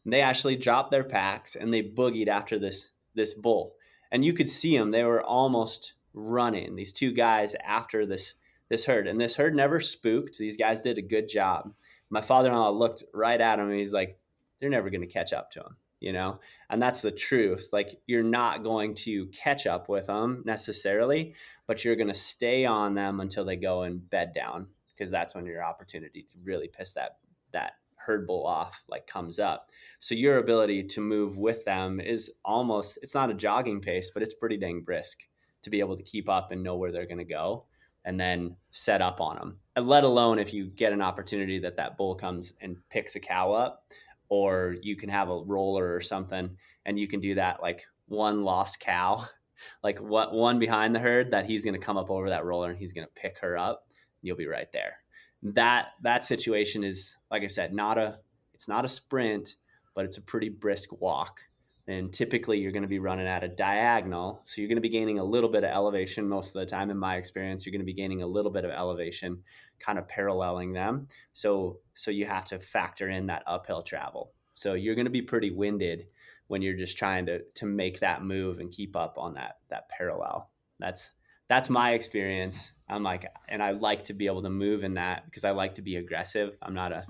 [0.05, 3.75] And they actually dropped their packs and they boogied after this this bull,
[4.11, 4.91] and you could see them.
[4.91, 6.77] They were almost running.
[6.77, 8.37] These two guys after this
[8.69, 10.39] this herd, and this herd never spooked.
[10.39, 11.75] These guys did a good job.
[12.09, 14.19] My father-in-law looked right at him, and he's like,
[14.59, 17.69] "They're never going to catch up to him." You know, and that's the truth.
[17.73, 21.35] Like you're not going to catch up with them necessarily,
[21.69, 25.35] but you're going to stay on them until they go and bed down because that's
[25.35, 27.19] when your opportunity to really piss that
[27.53, 29.71] that herd bull off like comes up.
[30.01, 34.23] So your ability to move with them is almost it's not a jogging pace, but
[34.23, 35.21] it's pretty dang brisk
[35.63, 37.67] to be able to keep up and know where they're going to go
[38.05, 39.59] and then set up on them.
[39.77, 43.21] And let alone if you get an opportunity that that bull comes and picks a
[43.21, 43.85] cow up
[44.33, 48.43] or you can have a roller or something and you can do that like one
[48.45, 49.23] lost cow
[49.85, 52.71] like what one behind the herd that he's going to come up over that roller
[52.71, 54.97] and he's going to pick her up and you'll be right there.
[55.43, 58.21] That that situation is like i said not a
[58.55, 59.57] it's not a sprint
[59.95, 61.41] but it's a pretty brisk walk
[61.89, 64.89] and typically you're going to be running at a diagonal so you're going to be
[64.89, 66.91] gaining a little bit of elevation most of the time.
[66.91, 69.43] In my experience you're going to be gaining a little bit of elevation
[69.81, 71.09] kind of paralleling them.
[71.33, 74.33] So so you have to factor in that uphill travel.
[74.55, 76.07] So you're going to be pretty winded
[76.47, 79.89] when you're just trying to to make that move and keep up on that that
[79.89, 80.51] parallel.
[80.79, 81.13] That's
[81.49, 82.75] that's my experience.
[82.89, 85.75] I'm like and i like to be able to move in that because i like
[85.77, 86.57] to be aggressive.
[86.63, 87.07] I'm not a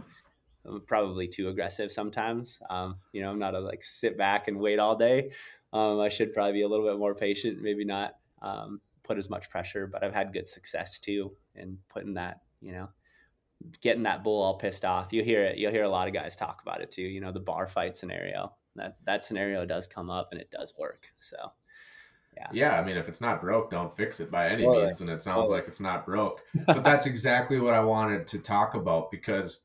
[0.67, 2.61] I'm probably too aggressive sometimes.
[2.71, 5.33] Um, you know, I'm not a like sit back and wait all day.
[5.73, 9.31] Um, I should probably be a little bit more patient, maybe not um, put as
[9.31, 12.89] much pressure, but I've had good success too in putting that, you know,
[13.81, 15.13] getting that bull all pissed off.
[15.13, 15.59] You hear it.
[15.59, 17.03] You'll hear a lot of guys talk about it too.
[17.03, 18.55] You know, the bar fight scenario.
[18.77, 21.11] That that scenario does come up and it does work.
[21.19, 21.37] So,
[22.37, 22.49] yeah.
[22.53, 24.87] Yeah, I mean, if it's not broke, don't fix it by any Totally.
[24.87, 25.01] means.
[25.01, 25.59] And it sounds Totally.
[25.59, 26.41] like it's not broke.
[26.67, 29.61] But that's exactly what I wanted to talk about because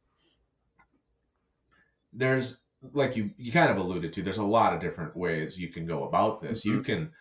[2.18, 2.58] there's,
[2.94, 5.86] like you, you kind of alluded to, there's a lot of different ways you can
[5.86, 6.60] go about this.
[6.62, 6.78] Mm-hmm.
[6.78, 7.12] You can,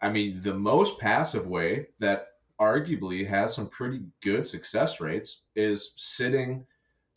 [0.00, 2.28] I mean, the most passive way that
[2.60, 6.64] arguably has some pretty good success rates is sitting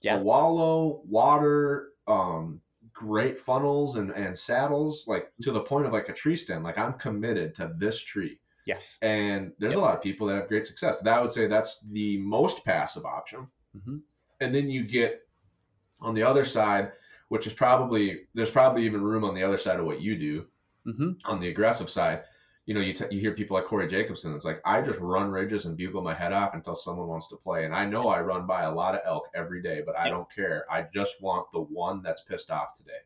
[0.01, 0.19] Yeah.
[0.21, 2.61] wallow, water, um,
[2.91, 6.77] great funnels and, and saddles, like to the point of like a tree stem Like
[6.77, 8.39] I'm committed to this tree.
[8.65, 8.97] Yes.
[9.01, 9.81] And there's Yep.
[9.81, 10.99] a lot of people that have great success.
[11.01, 13.47] That would say that's the most passive option.
[13.77, 14.01] Mhm.
[14.41, 15.21] And then you get
[16.01, 16.91] on the other side,
[17.29, 20.47] which is probably there's probably even room on the other side of what you do
[20.85, 22.23] hmm on the aggressive side.
[22.65, 24.35] You know, you, t- you hear people like Corey Jacobsen.
[24.35, 27.37] It's like I just run ridges and bugle my head off until someone wants to
[27.37, 27.65] play.
[27.65, 30.11] And I know I run by a lot of elk every day, but I Yep.
[30.11, 30.65] don't care.
[30.71, 32.99] I just want the one that's pissed off today,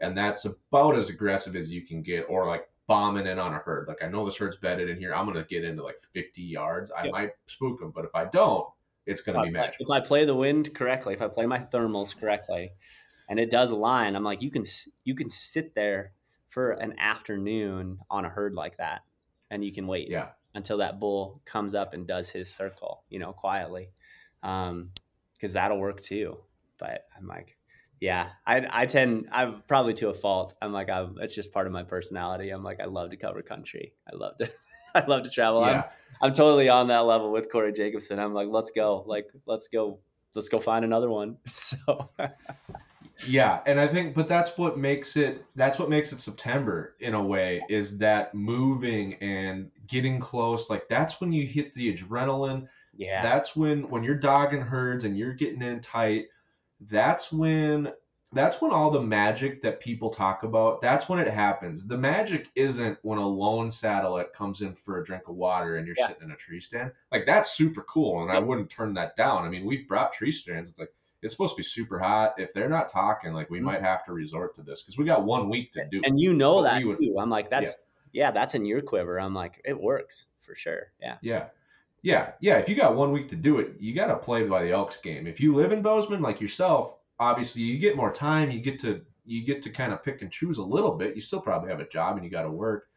[0.00, 3.58] and that's about as aggressive as you can get, or like bombing in on a
[3.58, 3.88] herd.
[3.88, 5.14] Like I know this herd's bedded in here.
[5.14, 6.90] I'm gonna get into like 50 yards.
[6.96, 7.12] I Yep.
[7.12, 8.68] might spook them, but if I don't,
[9.06, 9.78] it's gonna be if I, magical.
[9.78, 12.72] if I play the wind correctly, if I play my thermals correctly,
[13.28, 14.64] and it does align, I'm like, you can
[15.04, 16.12] you can sit there
[16.48, 19.02] for an afternoon on a herd like that,
[19.50, 20.30] and you can wait Yeah.
[20.54, 23.90] until that bull comes up and does his circle, you know, quietly,
[24.42, 24.90] um,
[25.34, 26.38] because that'll work too.
[26.78, 27.56] But I'm like,
[28.00, 30.54] yeah, I I tend I'm probably to a fault.
[30.62, 32.50] I'm like, I'm, it's just part of my personality.
[32.50, 33.94] I'm like, I love to cover country.
[34.10, 34.50] I love to.
[34.94, 35.62] I love to travel.
[35.62, 35.84] I'm,
[36.22, 38.18] I'm totally on that level with Corey Jacobsen.
[38.18, 39.04] I'm like, let's go.
[39.06, 40.00] Like, let's go.
[40.34, 41.36] Let's go find another one.
[41.48, 42.10] So,
[43.26, 45.44] Yeah, and I think, but that's what makes it.
[45.56, 47.62] That's what makes it September in a way.
[47.68, 50.70] Is that moving and getting close?
[50.70, 52.68] Like that's when you hit the adrenaline.
[52.96, 56.26] yeah, That's when when you're dogging herds and you're getting in tight.
[56.80, 57.92] That's when
[58.32, 60.82] that's when all the magic that people talk about.
[60.82, 61.86] That's when it happens.
[61.86, 65.86] The magic isn't when a lone satellite comes in for a drink of water and
[65.86, 66.08] you're Yeah.
[66.08, 66.92] sitting in a tree stand.
[67.10, 69.44] Like that's super cool, and I wouldn't turn that down.
[69.44, 70.70] I mean, we've brought tree stands.
[70.70, 72.34] It's like it's supposed to be super hot.
[72.38, 73.62] If they're not talking, like we Mhm.
[73.64, 75.98] might have to resort to this because we got one week to do.
[75.98, 76.06] it.
[76.06, 77.16] and you know But that would- too.
[77.18, 77.78] I'm like, that's
[78.12, 78.30] yeah.
[78.30, 79.18] that's in your quiver.
[79.20, 80.92] I'm like, it works for sure.
[81.00, 81.48] Yeah, Yeah.
[82.02, 82.32] Yeah.
[82.40, 82.58] Yeah.
[82.58, 84.96] If you got one week to do it, you got to play by the Elks
[84.98, 85.26] game.
[85.26, 88.50] If you live in Bozeman like yourself, obviously you get more time.
[88.52, 91.14] You get to you get to kind of pick and choose a little bit.
[91.14, 92.88] You still probably have a job and you got to work.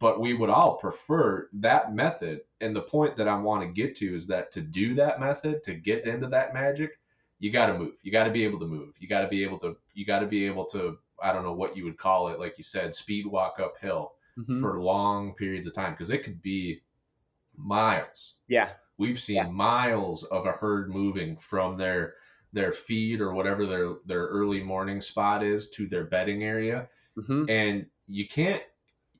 [0.00, 2.40] But we would all prefer that method.
[2.60, 5.62] And the point that I want to get to is that to do that method,
[5.62, 6.98] to get into that magic,
[7.42, 7.94] you got to move.
[8.02, 8.94] You got to be able to move.
[9.00, 11.54] You got to be able to you got to be able to I don't know
[11.54, 14.60] what you would call it, like you said, speed walk uphill Mhm.
[14.60, 16.82] for long periods of time because it could be
[17.56, 18.36] miles.
[18.48, 19.50] yeah, We've seen Yeah.
[19.50, 22.16] miles of a herd moving from their
[22.52, 27.44] their feed or whatever their their early morning spot is to their bedding area, hmm
[27.48, 28.62] and you can't.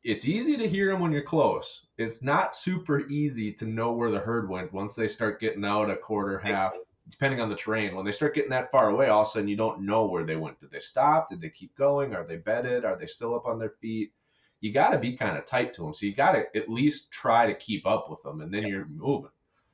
[0.04, 1.86] It's easy to hear them when you're close.
[1.98, 5.90] It's not super easy to know where the herd went once they start getting out
[5.90, 6.74] a quarter, half,
[7.12, 7.94] depending on the terrain.
[7.94, 10.24] When they start getting that far away, all of a sudden you don't know where
[10.24, 10.58] they went.
[10.58, 11.28] Did they stop?
[11.28, 12.14] Did they keep going?
[12.14, 12.86] Are they bedded?
[12.86, 14.12] Are they still up on their feet?
[14.60, 15.92] You got to be kind of tight to them.
[15.92, 18.86] So you got to at least try to keep up with them, and then you're
[18.86, 19.30] moving.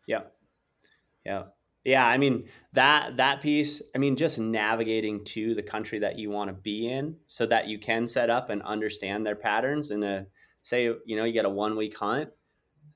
[0.06, 0.22] yeah,
[1.24, 1.44] yeah.
[1.84, 2.06] Yeah.
[2.06, 3.80] I mean that that piece.
[3.94, 7.68] I mean, just navigating to the country that you want to be in, so that
[7.68, 9.90] you can set up and understand their patterns.
[9.90, 10.26] And a
[10.62, 12.30] say, you know, you get a one week hunt.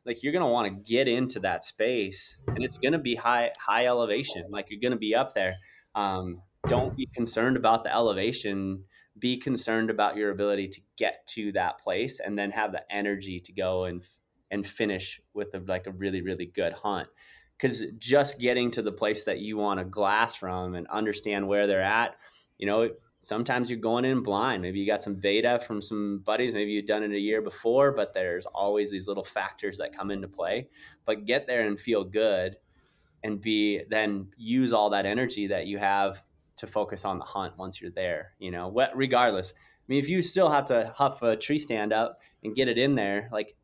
[0.04, 3.86] Like you're gonna want to get into that space, and it's gonna be high high
[3.86, 4.44] elevation.
[4.50, 5.56] Like you're gonna be up there.
[5.94, 8.84] Um, don't be concerned about the elevation.
[9.18, 13.40] Be concerned about your ability to get to that place, and then have the energy
[13.40, 14.02] to go and
[14.50, 17.08] and finish with a, like a really really good hunt.
[17.56, 21.68] Because just getting to the place that you want to glass from and understand where
[21.68, 22.16] they're at,
[22.58, 22.90] you know,
[23.22, 24.62] sometimes you're going in blind.
[24.62, 26.52] Maybe you got some data from some buddies.
[26.52, 30.10] Maybe you've done it a year before, but there's always these little factors that come
[30.10, 30.68] into play.
[31.06, 32.56] But get there and feel good
[33.22, 36.22] and be then use all that energy that you have
[36.56, 39.54] to focus on the hunt once you're there, you know, what regardless.
[39.56, 42.76] I mean, if you still have to huff a tree stand up and get it
[42.76, 43.54] in there, like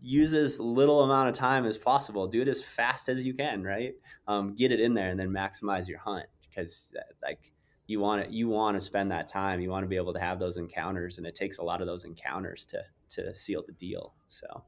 [0.00, 2.26] use as little amount of time as possible.
[2.26, 3.94] Do it as fast as you can, right?
[4.26, 7.52] Um, get it in there and then maximize your hunt because uh, like
[7.86, 9.60] you want to you want to spend that time.
[9.60, 11.86] You want to be able to have those encounters, and it takes a lot of
[11.86, 14.14] those encounters to to seal the deal.
[14.28, 14.64] So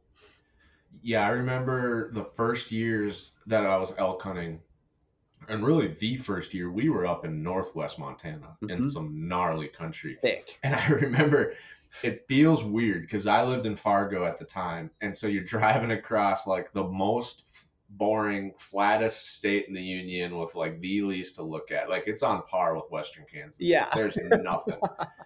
[1.02, 4.62] Yeah, I remember the first years that I was elk hunting,
[5.48, 8.90] and really the first year we were up in northwest Montana in Mhm.
[8.90, 10.18] some gnarly country.
[10.22, 10.58] thick.
[10.64, 11.54] And I remember
[12.02, 14.92] it feels weird because I lived in Fargo at the time.
[15.00, 17.47] And so you're driving across like the most
[17.90, 21.88] boring, flattest state in the union with like the least to look at.
[21.88, 23.60] Like it's on par with Western Kansas.
[23.60, 23.88] Yeah.
[23.94, 24.80] There's nothing.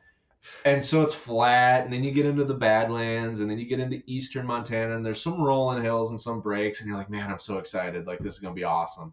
[0.64, 3.80] and so it's flat, and then you get into the Badlands, and then you get
[3.80, 7.30] into eastern Montana, and there's some rolling hills and some breaks, and you're like, man,
[7.30, 8.06] I'm so excited.
[8.06, 9.12] Like this is gonna be awesome.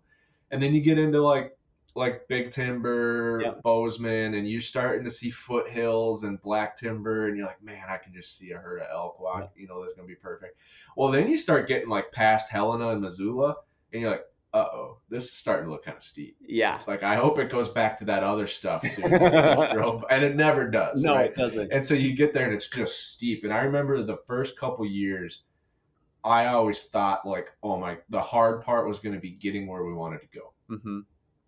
[0.51, 1.55] And then you get into like
[1.99, 3.61] like Big Timber, Yep.
[3.63, 7.97] Bozeman, and you're starting to see foothills and black timber, and you're like, man, I
[7.97, 9.51] can just see a herd of elk walk.
[9.55, 10.57] You know, this is gonna be perfect.
[10.95, 13.57] Well, then you start getting like past Helena and Missoula,
[13.93, 16.35] and you're like, uh oh, this is starting to look kind of steep.
[16.41, 16.79] Yeah.
[16.87, 19.13] Like I hope it goes back to that other stuff soon.
[19.13, 21.03] and it never does.
[21.03, 21.29] No, right?
[21.29, 21.71] it doesn't.
[21.71, 23.43] And so you get there and it's just steep.
[23.43, 25.43] And I remember the first couple years,
[26.23, 29.83] I always thought like, oh my, the hard part was going to be getting where
[29.83, 30.53] we wanted to go.
[30.77, 30.99] hmm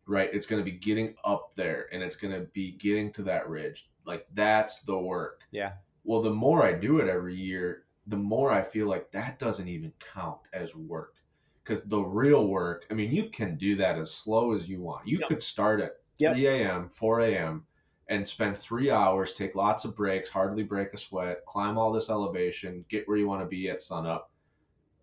[0.08, 0.34] Right?
[0.34, 3.50] It's going to be getting up there, and it's going to be getting to that
[3.50, 3.90] ridge.
[4.06, 5.44] Like that's the work.
[5.52, 5.74] Yeah.
[6.04, 9.68] Well, the more I do it every year, the more I feel like that doesn't
[9.68, 11.16] even count as work.
[11.64, 15.08] Because the real work, I mean, you can do that as slow as you want.
[15.08, 15.28] You Yep.
[15.30, 16.34] could start at Yep.
[16.34, 17.66] 3 a.m., 4 a.m.,
[18.08, 22.10] and spend three hours, take lots of breaks, hardly break a sweat, climb all this
[22.10, 24.32] elevation, get where you want to be at sunup.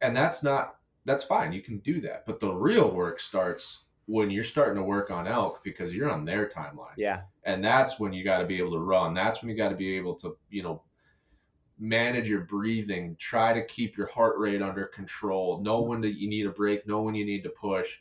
[0.00, 1.52] And that's not, that's fine.
[1.52, 2.26] You can do that.
[2.26, 6.24] But the real work starts when you're starting to work on elk because you're on
[6.24, 7.20] their timeline Yeah.
[7.44, 9.76] and that's when you got to be able to run that's when you got to
[9.76, 10.82] be able to you know
[11.78, 16.28] manage your breathing try to keep your heart rate under control know when to, you
[16.28, 17.98] need a break know when you need to push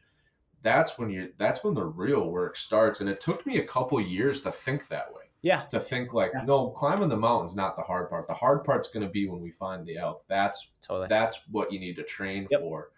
[0.64, 4.00] that's when you that's when the real work starts and it took me a couple
[4.02, 5.64] years to think that way Yeah.
[5.72, 6.44] to think like Yeah.
[6.46, 9.42] no climbing the mountain's not the hard part the hard part's going to be when
[9.42, 11.08] we find the elk that's Totally.
[11.10, 12.62] that's what you need to train Yep.
[12.62, 12.92] for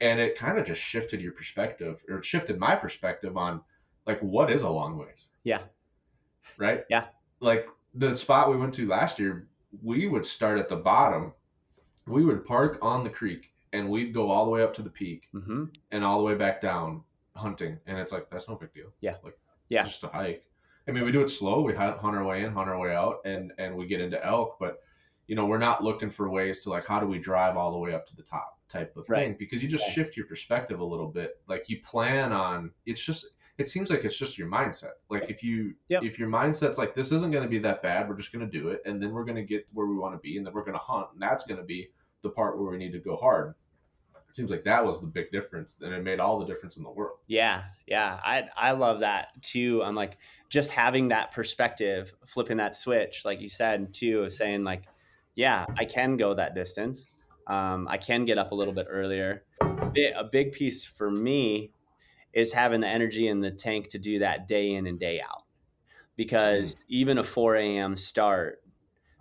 [0.00, 3.60] and it kind of just shifted your perspective or it shifted my perspective on
[4.06, 5.28] like what is a long ways?
[5.44, 5.60] Yeah.
[6.56, 6.84] right?
[6.88, 7.06] Yeah.
[7.40, 9.48] like the spot we went to last year
[9.82, 11.32] we would start at the bottom.
[12.06, 14.90] We would park on the creek and we'd go all the way up to the
[14.90, 17.02] peak hmm and all the way back down
[17.36, 17.78] hunting.
[17.86, 18.92] And it's like that's no big deal.
[19.00, 19.16] Yeah.
[19.22, 19.84] like Yeah.
[19.84, 20.44] just a hike.
[20.86, 21.60] I mean we do it slow.
[21.60, 24.24] We hunt hunt our way in hunt our way out and and we get into
[24.24, 24.56] elk.
[24.58, 24.80] But
[25.26, 27.78] you know we're not looking for ways to like how do we drive all the
[27.78, 29.24] way up to the top type of Right.
[29.28, 29.92] thing because you just Yeah.
[29.94, 33.26] shift your perspective a little bit like you plan on it's just
[33.56, 36.02] it seems like it's just your mindset like if you Yep.
[36.04, 38.58] if your mindset's like this isn't going to be that bad we're just going to
[38.58, 40.52] do it and then we're going to get where we want to be and then
[40.52, 41.90] we're going to hunt and that's going to be
[42.22, 43.54] the part where we need to go hard
[44.28, 46.82] it seems like that was the big difference and it made all the difference in
[46.82, 49.82] the world Yeah, yeah, I I love that too.
[49.82, 50.18] I'm like
[50.50, 54.84] just having that perspective, flipping that switch, like you said too, of saying like,
[55.34, 57.10] yeah, I can go that distance.
[57.48, 59.44] Um, I can get up a little bit earlier.
[60.14, 61.72] A big piece for me
[62.32, 65.44] is having the energy in the tank to do that day in and day out,
[66.16, 67.96] because even a 4 a.m.
[67.96, 68.62] start,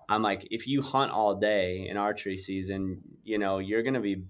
[0.10, 4.24] I'm like, if you hunt all day in archery season, you know, you're gonna be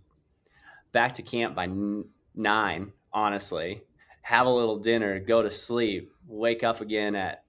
[0.92, 2.06] back to camp by n-
[2.36, 3.82] nine, honestly.
[4.22, 7.44] Have a little dinner, go to sleep, wake up again at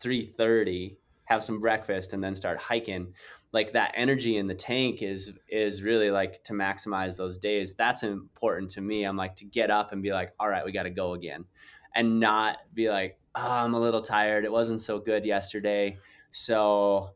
[0.00, 3.14] 3:30, have some breakfast and then start hiking.
[3.56, 7.74] Like that energy in the tank is is really like to maximize those days.
[7.74, 9.04] That's important to me.
[9.04, 11.46] I'm like to get up and be like, "All right, we got to go again."
[11.94, 14.44] And not be like, oh, "I'm a little tired.
[14.44, 15.96] It wasn't so good yesterday."
[16.28, 17.14] So,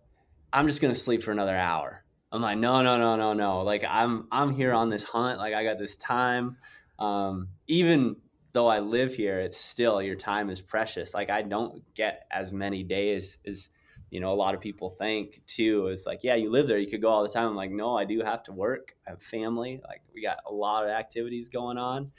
[0.51, 2.05] I'm just going to sleep for another hour.
[2.33, 3.63] I'm like, no, no, no, no, no.
[3.63, 5.39] Like I'm I'm here on this hunt.
[5.39, 6.57] Like I got this time.
[6.99, 8.17] Um, even
[8.55, 11.13] though I live here, it's still your time is precious.
[11.13, 13.69] Like I don't get as many days as
[14.11, 15.87] you know a lot of people think too.
[15.87, 17.49] It's like, yeah, you live there, you could go all the time.
[17.49, 18.97] I'm like, no, I do have to work.
[19.07, 19.81] I have family.
[19.89, 22.11] Like we got a lot of activities going on.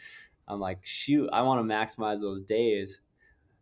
[0.47, 3.01] I'm like, shoot, I want to maximize those days.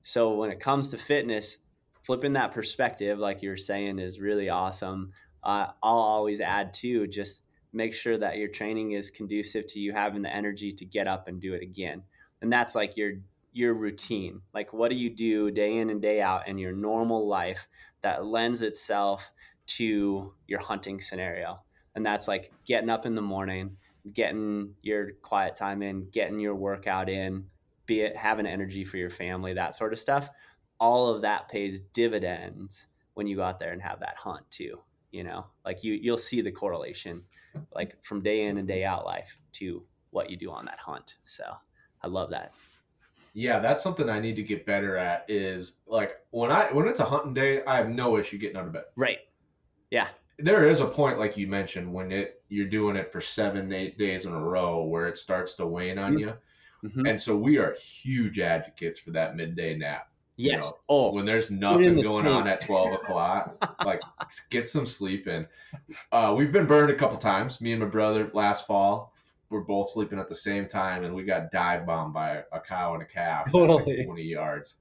[0.02, 1.60] So when it comes to fitness,
[2.04, 5.12] flipping that perspective, like you're saying, is really awesome
[5.44, 9.94] uh, I'll always add too, just make sure that your training is conducive to you
[9.94, 12.04] having the energy to get up and do it again.
[12.42, 13.14] And that's like your
[13.52, 14.42] your routine.
[14.54, 17.68] Like what do you do day in and day out in your normal life
[18.02, 19.32] that lends itself
[19.68, 21.62] to your hunting scenario?
[21.96, 23.78] And that's like getting up in the morning,
[24.14, 27.46] getting your quiet time in, getting your workout in,
[27.86, 30.30] be it having energy for your family, that sort of stuff.
[30.80, 34.80] All of that pays dividends when you go out there and have that hunt too.
[35.12, 37.24] You know, like you you'll see the correlation,
[37.74, 41.16] like from day in and day out life to what you do on that hunt.
[41.26, 41.44] So
[42.02, 42.54] I love that.
[43.34, 45.26] Yeah, that's something I need to get better at.
[45.30, 48.66] Is like when I when it's a hunting day, I have no issue getting out
[48.68, 48.86] of bed.
[48.96, 49.20] Right.
[49.92, 50.08] Yeah.
[50.38, 53.98] There is a point, like you mentioned, when it you're doing it for seven, eight
[53.98, 56.20] days in a row, where it starts to wane on Mhm.
[56.20, 56.34] you.
[56.90, 57.10] Mhm.
[57.10, 60.08] And so we are huge advocates for that midday nap.
[60.38, 60.72] you Yes.
[60.72, 62.28] know, oh, when there's nothing the going tank.
[62.36, 64.02] on at 12 o'clock like
[64.50, 65.46] get some sleep in
[66.14, 69.14] uh, we've been burned a couple times me and my brother last fall
[69.50, 72.94] we're both sleeping at the same time and we got dive bombed by a cow
[72.94, 74.78] and a calf at, like, 20 yards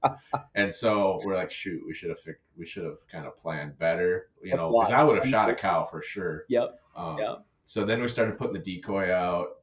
[0.55, 2.19] and so we're like shoot we should have
[2.57, 4.97] we should have kind of planned better you That's know 'cause why.
[4.99, 6.79] i would have shot a cow for sure Yep.
[6.95, 7.45] um, Yep.
[7.63, 9.57] so then we started putting the decoy out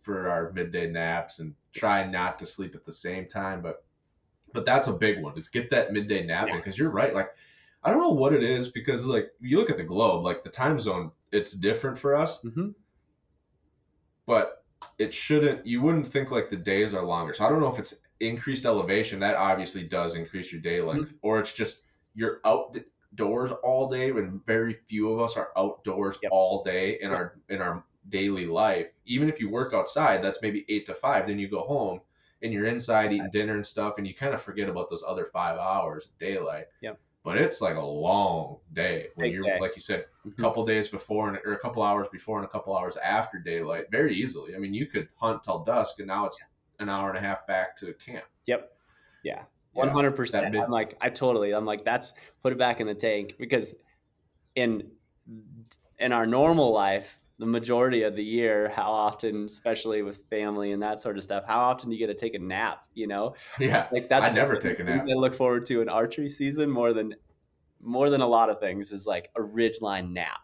[0.00, 3.60] for our midday naps and trying not to sleep at the same time.
[3.60, 3.84] But
[4.52, 6.56] but that's a big one is get that midday nap in Yeah.
[6.56, 7.14] because you're right.
[7.14, 7.30] Like
[7.84, 10.50] I don't know what it is because like you look at the globe, like the
[10.50, 12.70] time zone, it's different for us, hmm
[14.26, 14.64] but
[14.98, 15.66] it shouldn't.
[15.66, 17.34] You wouldn't think like the days are longer.
[17.34, 21.04] So I don't know if it's increased elevation that obviously does increase your day Mm-hmm.
[21.04, 21.82] length, or it's just
[22.14, 26.32] you're outdoors all day when very few of us are outdoors Yep.
[26.32, 27.18] all day in Yep.
[27.18, 28.88] our in our daily life.
[29.06, 31.26] Even if you work outside, that's maybe eight to five.
[31.26, 32.00] Then you go home
[32.42, 35.24] and you're inside eating dinner and stuff, and you kind of forget about those other
[35.26, 36.66] five hours of daylight.
[36.80, 36.98] Yep.
[37.24, 39.58] But it's like a long day when Big you're day.
[39.60, 40.36] like you said, a Mhm.
[40.38, 43.90] couple days before and or a couple hours before and a couple hours after daylight
[43.90, 44.56] very easily.
[44.56, 46.38] I mean, you could hunt till dusk, and now it's
[46.80, 48.24] an hour and a half back to camp.
[48.46, 48.76] Yep.
[49.22, 49.44] Yeah.
[49.74, 50.52] Yeah, One hundred that percent.
[50.52, 51.52] mid- I'm like, I totally.
[51.54, 52.12] I'm like, that's
[52.42, 53.74] put it back in the tank because
[54.56, 54.90] in
[55.98, 60.82] in our normal life, the majority of the year, how often, especially with family and
[60.82, 62.84] that sort of stuff, how often do you get to take a nap?
[62.94, 65.02] You know, Yeah, like that's I never take a nap.
[65.08, 67.14] I look forward to in archery season more than
[67.80, 70.40] more than a lot of things is like a ridgeline nap.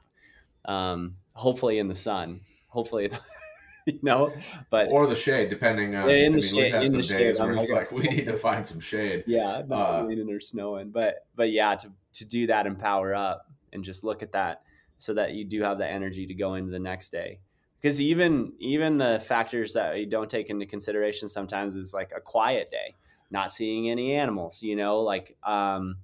[0.64, 2.40] Um, hopefully in the sun.
[2.68, 3.10] Hopefully,
[3.86, 4.32] you know,
[4.70, 6.10] but or the shade, depending on.
[6.10, 8.36] In I the mean, shade- in the shade, I'm it's like- like we need to
[8.48, 9.24] find some shade.
[9.26, 10.90] yeah, not Uh, raining or snowing.
[10.90, 14.62] But but yeah, to to do that and power up and just look at that
[14.98, 17.40] so that you do have the energy to go into the next day.
[17.80, 22.20] Because even even the factors that you don't take into consideration sometimes is like a
[22.20, 22.96] quiet day,
[23.30, 25.98] not seeing any animals, you know, like um,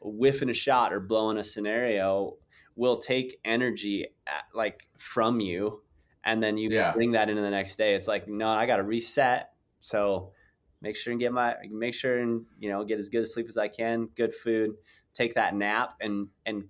[0.00, 2.38] whiffing a shot or blowing a scenario
[2.74, 5.82] will take energy at, like from you,
[6.24, 6.92] and then you Yeah.
[6.92, 7.94] bring that into the next day.
[7.94, 9.54] It's like no, I got to reset.
[9.80, 10.32] So
[10.80, 13.46] make sure and get my make sure and you know get as good a sleep
[13.48, 14.76] as I can, good food,
[15.14, 16.68] take that nap, and and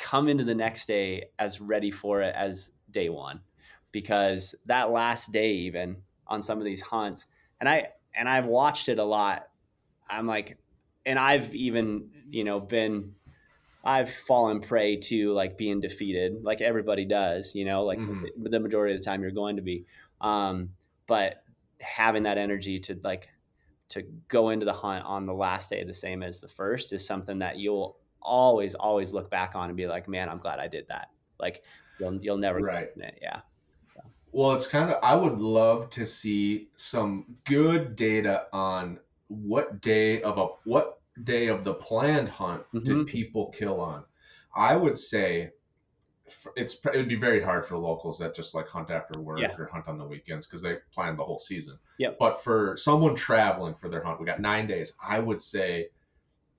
[0.00, 3.40] come into the next day as ready for it as day one,
[3.92, 7.28] because that last day even on some of these hunts,
[7.60, 9.46] and I and I've watched it a lot.
[10.08, 10.58] I'm like,
[11.06, 13.14] and I've even you know been.
[13.82, 18.26] I've fallen prey to like being defeated, like everybody does, you know, like Mhm.
[18.36, 19.86] the majority of the time you're going to be.
[20.20, 20.74] Um,
[21.06, 21.42] but
[21.80, 23.30] having that energy to like
[23.88, 27.06] to go into the hunt on the last day the same as the first is
[27.06, 30.68] something that you'll always always look back on and be like man i'm glad i
[30.68, 31.62] did that like
[31.98, 32.88] you'll you'll never Right.
[33.22, 33.40] yeah
[34.32, 34.98] Well, it's kind of.
[35.02, 41.48] I would love to see some good data on what day of a what day
[41.48, 42.84] of the planned hunt Mhm.
[42.84, 44.04] did people kill on.
[44.54, 45.50] I would say
[46.56, 49.52] it's it would be very hard for locals that just like hunt after work Yeah.
[49.58, 51.76] or hunt on the weekends because they plan the whole season.
[51.98, 52.16] Yep.
[52.20, 54.92] But for someone traveling for their hunt, we got nine days.
[55.02, 55.88] I would say,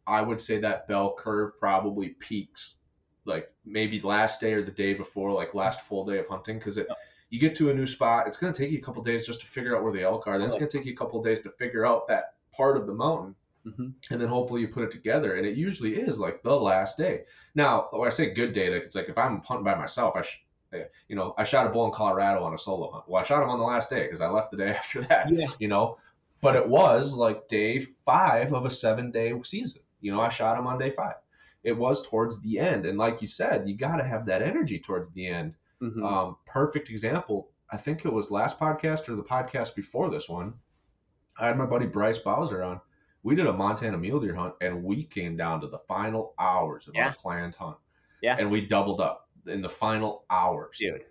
[0.08, 2.78] I would say that bell curve probably peaks
[3.26, 6.78] like maybe last day or the day before, like last full day of hunting, because
[6.78, 6.88] it.
[7.30, 8.28] You get to a new spot.
[8.28, 10.28] It's going to take you a couple days just to figure out where the elk
[10.28, 10.38] are.
[10.38, 12.88] Then it's going to take you a couple days to figure out that part of
[12.88, 13.36] the mountain
[13.66, 13.93] Mhm.
[14.10, 17.26] and then hopefully you put it together and it usually is like the last day
[17.54, 20.43] now when i say good data it's like if i'm hunting by myself i sh-
[20.74, 23.24] eh, you know i shot a bull in colorado on a solo hunt well i
[23.24, 25.45] shot him on the last day because i left the day after that Yeah.
[25.60, 25.97] you know
[26.41, 30.58] but it was like day five of a seven day season you know i shot
[30.58, 31.16] him on day five
[31.64, 34.80] it was towards the end and like you said you got to have that energy
[34.80, 36.04] towards the end Mhm.
[36.06, 37.49] um, perfect example.
[37.72, 40.54] I think it was last podcast or the podcast before this one.
[41.39, 42.80] I had my buddy Bryce Bowser on.
[43.24, 46.88] We did a Montana mule deer hunt, and we came down to the final hours
[46.88, 47.08] of Yeah.
[47.08, 47.78] our planned hunt.
[48.22, 48.36] Yeah.
[48.38, 50.78] and we doubled up in the final hours.
[50.78, 51.02] dude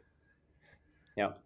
[1.16, 1.43] yep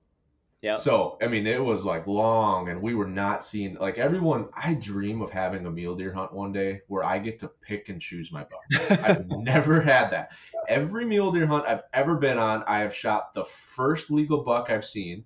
[0.65, 4.49] yep So I mean, it was like long, and we were not seeing like everyone.
[4.57, 7.91] I dream of having a mule deer hunt one day where I get to pick
[7.91, 8.99] and choose my buck.
[9.05, 10.33] I've never had that.
[10.67, 14.71] Every mule deer hunt I've ever been on, I have shot the first legal buck
[14.71, 15.25] I've seen,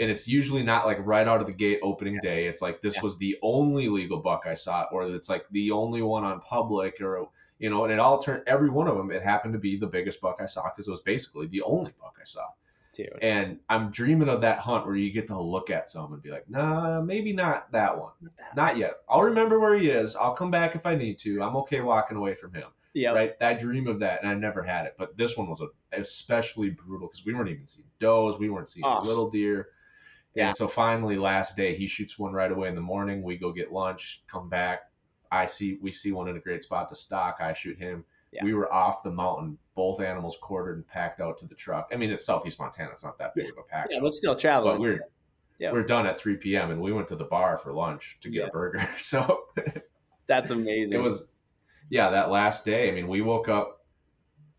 [0.00, 2.46] and it's usually not like right out of the gate opening day.
[2.48, 3.02] It's like this Yeah.
[3.02, 7.00] was the only legal buck I saw, or it's like the only one on public,
[7.00, 7.28] or
[7.60, 9.12] you know, and it all turned every one of them.
[9.12, 11.92] It happened to be the biggest buck I saw because it was basically the only
[12.00, 12.48] buck I saw.
[12.94, 13.18] Dude.
[13.22, 16.30] And I'm dreaming of that hunt where you get to look at some and be
[16.30, 18.12] like, nah, maybe not that one.
[18.54, 18.92] Not yet.
[19.08, 20.14] I'll remember where he is.
[20.14, 21.42] I'll come back if I need to.
[21.42, 22.68] I'm okay walking away from him.
[22.94, 23.12] Yeah.
[23.12, 23.32] Right.
[23.40, 24.94] I dream of that, and I never had it.
[24.96, 25.66] But this one was a,
[25.98, 28.38] especially brutal because we weren't even seeing does.
[28.38, 29.02] We weren't seeing Oh.
[29.02, 29.70] little deer.
[30.34, 30.48] Yeah.
[30.48, 33.22] And so finally, last day, he shoots one right away in the morning.
[33.22, 34.90] We go get lunch, come back.
[35.32, 37.38] I see we see one in a great spot to stock.
[37.40, 38.04] I shoot him.
[38.34, 38.44] Yeah.
[38.44, 41.90] We were off the mountain, both animals quartered and packed out to the truck.
[41.92, 42.90] I mean, it's southeast Montana.
[42.90, 43.86] It's not that big of a pack.
[43.90, 44.74] Yeah, but still traveling.
[44.76, 45.00] But we're
[45.58, 45.70] Yeah.
[45.72, 46.70] we're done at 3 p.m.
[46.72, 48.46] and we went to the bar for lunch to get Yeah.
[48.48, 48.88] a burger.
[48.98, 49.44] So
[50.26, 50.98] That's amazing.
[50.98, 51.26] it was,
[51.90, 52.88] yeah, that last day.
[52.88, 53.84] I mean, we woke up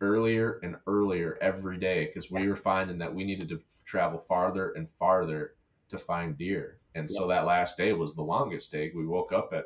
[0.01, 4.71] earlier and earlier every day because we were finding that we needed to travel farther
[4.73, 5.55] and farther
[5.89, 6.79] to find deer.
[6.95, 8.91] And so that last day was the longest day.
[8.95, 9.65] We woke up at,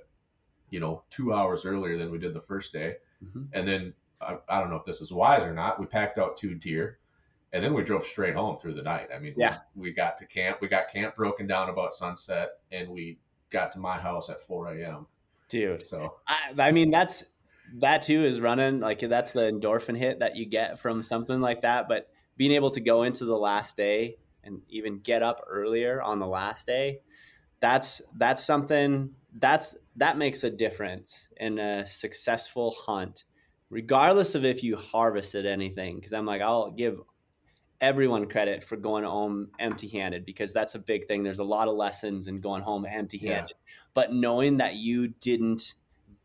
[0.72, 2.95] you know, two hours earlier than we did the first day.
[3.24, 3.47] Mhm.
[3.53, 5.80] And then I, I don't know if this is wise or not.
[5.80, 6.98] We packed out two deer,
[7.54, 9.10] and then we drove straight home through the night.
[9.16, 9.58] I mean, we- Yeah.
[9.76, 10.60] we, got to camp.
[10.62, 13.18] We got camp broken down about sunset, and we
[13.50, 15.08] got to my house at 4 a.m.
[15.48, 15.84] dude.
[15.84, 17.24] So I, I mean, that's
[17.80, 21.62] that too is running like that's the endorphin hit that you get from something like
[21.62, 21.88] that.
[21.88, 26.20] But being able to go into the last day and even get up earlier on
[26.20, 27.02] the last day,
[27.60, 33.26] that's that's something that's that makes a difference in a successful hunt,
[33.70, 35.96] regardless of if you harvested anything.
[35.96, 37.00] Because I'm like, I'll give
[37.82, 41.24] everyone credit for going home empty-handed because that's a big thing.
[41.24, 43.56] There's a lot of lessons in going home empty-handed,
[43.94, 45.76] but knowing that you didn't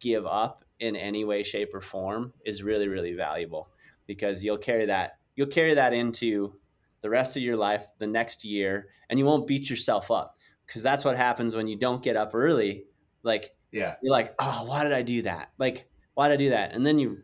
[0.00, 3.68] give up in any way, shape, or form is really, really valuable
[4.06, 6.54] because you'll carry that you'll carry that into
[7.00, 10.82] the rest of your life, the next year, and you won't beat yourself up because
[10.82, 12.84] that's what happens when you don't get up early.
[13.22, 15.50] Like yeah, you're like, oh, why did I do that?
[15.58, 16.74] Like, why did I do that?
[16.74, 17.22] And then you,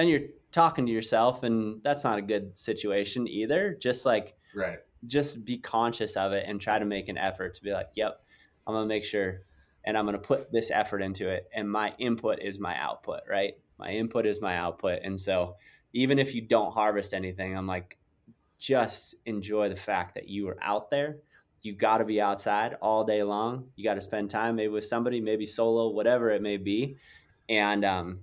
[0.00, 3.76] then you're talking to yourself, and that's not a good situation either.
[3.78, 4.78] Just like, right.
[5.06, 8.22] just be conscious of it and try to make an effort to be like, yep,
[8.66, 9.42] I'm gonna make sure,
[9.84, 13.54] and I'm gonna put this effort into it, and my input is my output, right?
[13.78, 15.56] My input is my output, and so
[15.92, 17.98] even if you don't harvest anything, I'm like,
[18.58, 21.18] just enjoy the fact that you were out there.
[21.62, 23.66] You got to be outside all day long.
[23.76, 26.96] You got to spend time maybe with somebody, maybe solo, whatever it may be.
[27.48, 28.20] And um,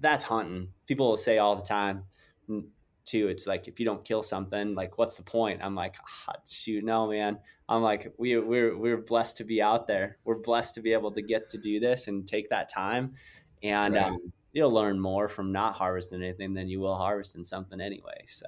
[0.00, 0.72] that's hunting.
[0.86, 2.06] People will say all the time,
[2.48, 2.68] mm,
[3.04, 3.28] too.
[3.28, 5.62] It's like if you don't kill something, like what's the point?
[5.62, 5.96] I'm like,
[6.28, 7.40] ah, shoot, no, man.
[7.68, 10.18] I'm like, we we're we're blessed to be out there.
[10.24, 13.14] We're blessed to be able to get to do this and take that time.
[13.62, 13.96] And Right.
[13.96, 18.22] um, you'll learn more from not harvesting anything than you will harvesting something anyway.
[18.26, 18.46] So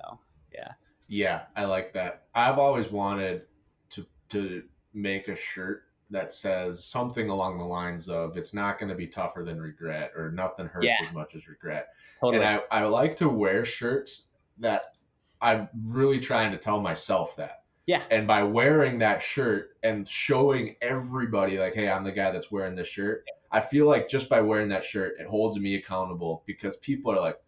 [0.53, 0.73] yeah,
[1.07, 2.29] Yeah, I like that.
[2.35, 3.49] I've always wanted
[3.91, 8.89] to to make a shirt that says something along the lines of "It's not going
[8.89, 10.97] to be tougher than regret" or "Nothing hurts Yeah.
[11.03, 11.89] as much as regret."
[12.21, 12.45] totally.
[12.45, 14.29] And I I like to wear shirts
[14.59, 14.95] that
[15.41, 17.63] I'm really trying to tell myself that.
[17.87, 18.03] Yeah.
[18.11, 22.75] And by wearing that shirt and showing everybody like, "Hey, I'm the guy that's wearing
[22.75, 26.77] this shirt," I feel like just by wearing that shirt, it holds me accountable because
[26.79, 27.39] people are like,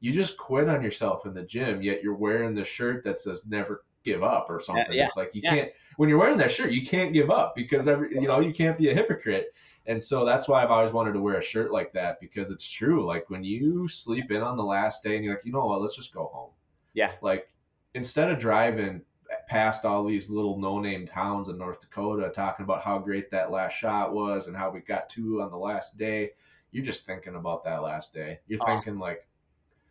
[0.00, 3.46] "You just quit on yourself in the gym, yet you're wearing the shirt that says
[3.46, 5.54] never give up or something." yeah, It's like you yeah.
[5.54, 8.52] can't when you're wearing that shirt, you can't give up because every you know you
[8.52, 9.54] can't be a hypocrite.
[9.86, 12.68] And so that's why I've always wanted to wear a shirt like that because it's
[12.68, 13.04] true.
[13.04, 15.80] Like when you sleep in on the last day and you're like, you know what,
[15.80, 16.50] let's just go home.
[16.94, 17.48] yeah, Like
[17.94, 19.02] instead of driving
[19.48, 23.72] past all these little no-name towns in North Dakota talking about how great that last
[23.72, 26.30] shot was and how we got two on the last day,
[26.70, 28.38] you're just thinking about that last day.
[28.46, 28.66] You're Oh.
[28.66, 29.26] thinking like,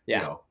[0.05, 0.21] Yeah.
[0.21, 0.41] you know.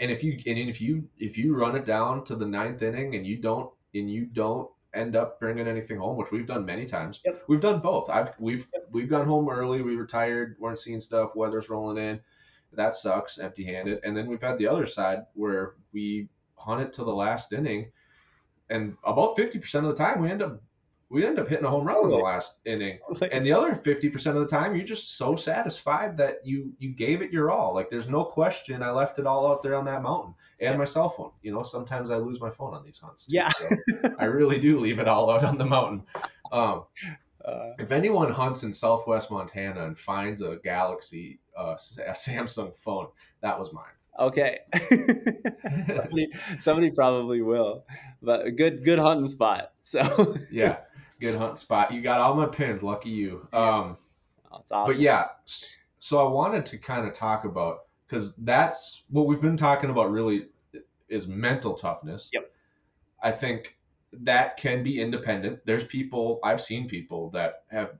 [0.00, 3.14] And if you and if you if you run it down to the ninth inning
[3.16, 6.84] and you don't and you don't end up bringing anything home, which we've done many
[6.84, 7.20] times.
[7.24, 7.44] Yep.
[7.48, 8.10] We've done both.
[8.10, 9.82] I've we've we've gone home early.
[9.82, 11.36] We were tired, weren't seeing stuff.
[11.36, 12.20] Weather's rolling in.
[12.72, 14.00] That sucks, empty-handed.
[14.04, 17.90] And then we've had the other side where we hunt it to the last inning,
[18.68, 20.60] and about fifty percent of the time we end up
[21.10, 22.98] we end up hitting a home run in the last inning.
[23.32, 26.90] And the other fifty percent of the time, you're just so satisfied that you you
[26.90, 27.74] gave it your all.
[27.74, 30.76] Like there's no question, I left it all out there on that mountain and Yeah.
[30.76, 31.32] my cell phone.
[31.42, 33.26] You know, sometimes I lose my phone on these hunts.
[33.26, 33.50] too, Yeah.
[33.50, 33.68] so
[34.18, 36.04] I really do leave it all out on the mountain.
[36.52, 36.84] Um,
[37.44, 43.08] uh, if anyone hunts in Southwest Montana and finds a Galaxy, uh, a Samsung phone,
[43.40, 43.84] that was mine.
[44.18, 44.58] okay.
[45.92, 47.84] somebody, somebody probably will,
[48.22, 49.72] but good, good hunting spot.
[49.82, 50.76] So Yeah,
[51.20, 51.92] good hunt spot.
[51.92, 52.82] You got all my pins.
[52.82, 53.46] Lucky you.
[53.52, 53.96] Um,
[54.52, 54.94] Oh, awesome.
[54.94, 55.26] But yeah,
[55.98, 60.10] so I wanted to kind of talk about because that's what we've been talking about
[60.10, 60.46] really
[61.08, 62.30] is mental toughness.
[62.32, 62.50] Yep.
[63.22, 63.76] I think
[64.12, 65.60] that can be independent.
[65.64, 67.92] There's people I've seen people that have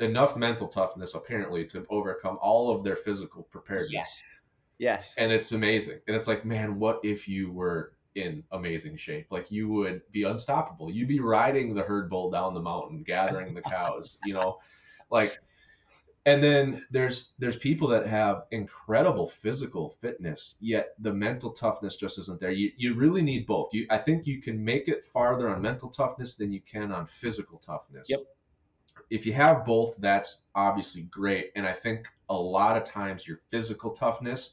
[0.00, 3.92] enough mental toughness apparently to overcome all of their physical preparedness.
[3.92, 4.40] Yes.
[4.78, 5.14] Yes.
[5.18, 6.00] And it's amazing.
[6.08, 9.26] And it's like, man, what if you were in amazing shape?
[9.30, 10.90] Like you would be unstoppable.
[10.90, 14.58] You'd be riding the herd bull down the mountain, gathering the cows, you know,
[15.10, 15.38] like
[16.24, 22.18] and then there's there's people that have incredible physical fitness yet the mental toughness just
[22.18, 25.48] isn't there you, you really need both you i think you can make it farther
[25.48, 28.20] on mental toughness than you can on physical toughness Yep.
[29.10, 33.40] if you have both that's obviously great and i think a lot of times your
[33.48, 34.50] physical toughness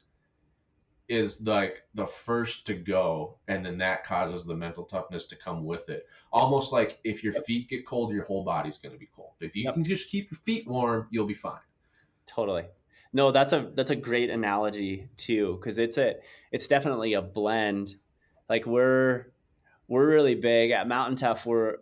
[1.10, 5.64] is like the first to go and then that causes the mental toughness to come
[5.64, 9.08] with it almost like if your feet get cold your whole body's going to be
[9.14, 9.74] cold if you Yep.
[9.74, 11.60] can just keep your feet warm you'll be fine
[12.26, 12.64] Totally.
[13.12, 16.16] No, that's a that's a great analogy too, because it's a
[16.52, 17.96] it's definitely a blend.
[18.48, 19.32] Like we're
[19.88, 21.44] we're really big at Mountain Tough.
[21.44, 21.78] We're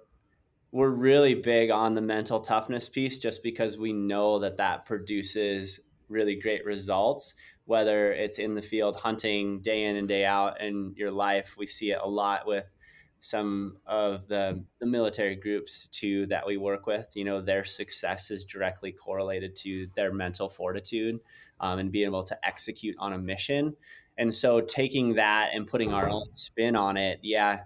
[0.73, 5.81] we're really big on the mental toughness piece, just because we know that that produces
[6.09, 7.35] really great results.
[7.69, 11.67] Whether it's in the field hunting day in and day out in your life, we
[11.67, 12.73] see it a lot with
[13.19, 17.09] some of the, the military groups too that we work with.
[17.15, 21.21] You know their success is directly correlated to their mental fortitude
[21.61, 23.77] um, and being able to execute on a mission.
[24.17, 27.65] And so taking that and putting our own spin on it yeah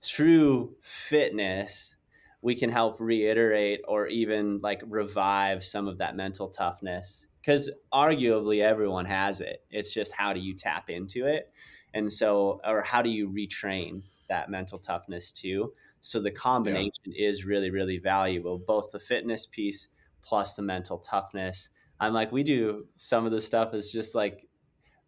[0.00, 1.96] through fitness
[2.42, 8.60] we can help reiterate or even like revive some of that mental toughness because arguably
[8.62, 11.50] everyone has it it's just how do you tap into it
[11.94, 15.74] and so or how do you retrain that mental toughness too.
[16.00, 17.28] So the combination yeah.
[17.28, 19.88] is really, really valuable, both the fitness piece
[20.22, 21.68] plus the mental toughness.
[21.98, 24.46] I'm like, we do some of the stuff is just like,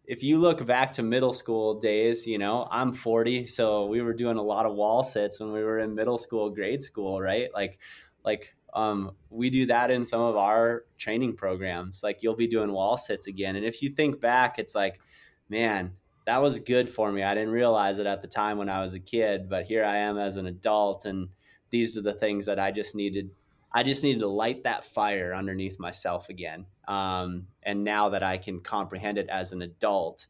[0.05, 4.13] if you look back to middle school days, you know, I'm 40, so we were
[4.13, 7.47] doing a lot of wall sits when we were in middle school, grade school, right?
[7.53, 7.79] Like,
[8.25, 12.03] like um, we do that in some of our training programs.
[12.03, 14.99] Like you'll be doing wall sits again, and if you think back, it's like,
[15.49, 15.93] man,
[16.25, 17.23] that was good for me.
[17.23, 19.97] I didn't realize it at the time when I was a kid, but here I
[19.97, 21.29] am as an adult and
[21.69, 23.31] these are the things that I just needed
[23.75, 26.67] I just needed to light that fire underneath myself again.
[26.87, 30.27] Um, and now that I can comprehend it as an adult,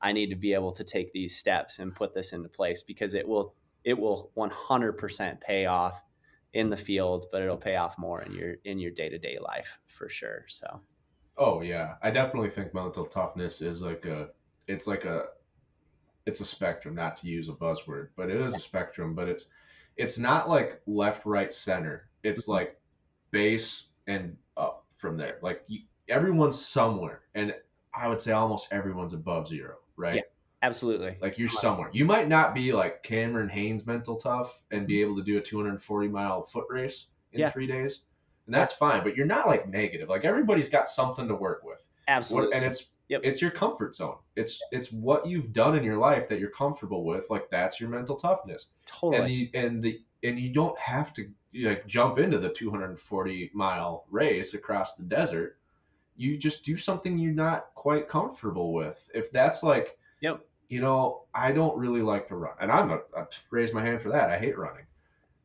[0.00, 3.12] I need to be able to take these steps and put this into place because
[3.12, 6.02] it will it will 100% pay off
[6.56, 10.08] in the field, but it'll pay off more in your in your day-to-day life for
[10.08, 10.44] sure.
[10.48, 10.80] So.
[11.38, 14.30] Oh yeah, I definitely think mental toughness is like a
[14.66, 15.26] it's like a
[16.24, 19.46] it's a spectrum not to use a buzzword but it is a spectrum but it's
[19.96, 22.08] it's not like left right center.
[22.22, 22.52] It's mm-hmm.
[22.52, 22.80] like
[23.30, 25.38] base and up from there.
[25.42, 27.52] Like you, everyone's somewhere and
[27.92, 30.16] i would say almost everyone's above zero right?
[30.16, 30.22] Yeah.
[30.66, 31.16] Absolutely.
[31.20, 35.16] like you're somewhere you might not be like Cameron Hanes mental tough and be able
[35.16, 37.50] to do a 240 mile foot race in Yeah.
[37.50, 38.00] three days
[38.46, 41.86] and that's fine but you're not like negative like everybody's got something to work with
[42.08, 42.54] Absolutely.
[42.56, 43.20] and it's Yep.
[43.22, 44.16] it's your comfort zone.
[44.34, 47.30] It's it's what you've done in your life that you're comfortable with.
[47.30, 48.66] Like that's your mental toughness.
[48.84, 49.48] totally.
[49.54, 54.06] And the and the and you don't have to like jump into the 240 mile
[54.10, 55.56] race across the desert.
[56.16, 59.08] You just do something you're not quite comfortable with.
[59.14, 60.44] If that's like, Yep.
[60.68, 64.02] You know, I don't really like to run, and I'm a I raise my hand
[64.02, 64.30] for that.
[64.30, 64.84] I hate running.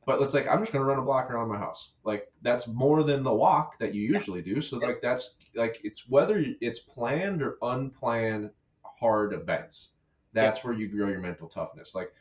[0.06, 1.92] But it's like I'm just gonna run a block around my house.
[2.04, 4.62] Like that's more than the walk that you usually do.
[4.62, 8.50] So like that's like it's whether it's planned or unplanned
[8.84, 9.90] hard events.
[10.34, 11.94] That's where you grow your mental toughness.
[11.94, 12.14] Like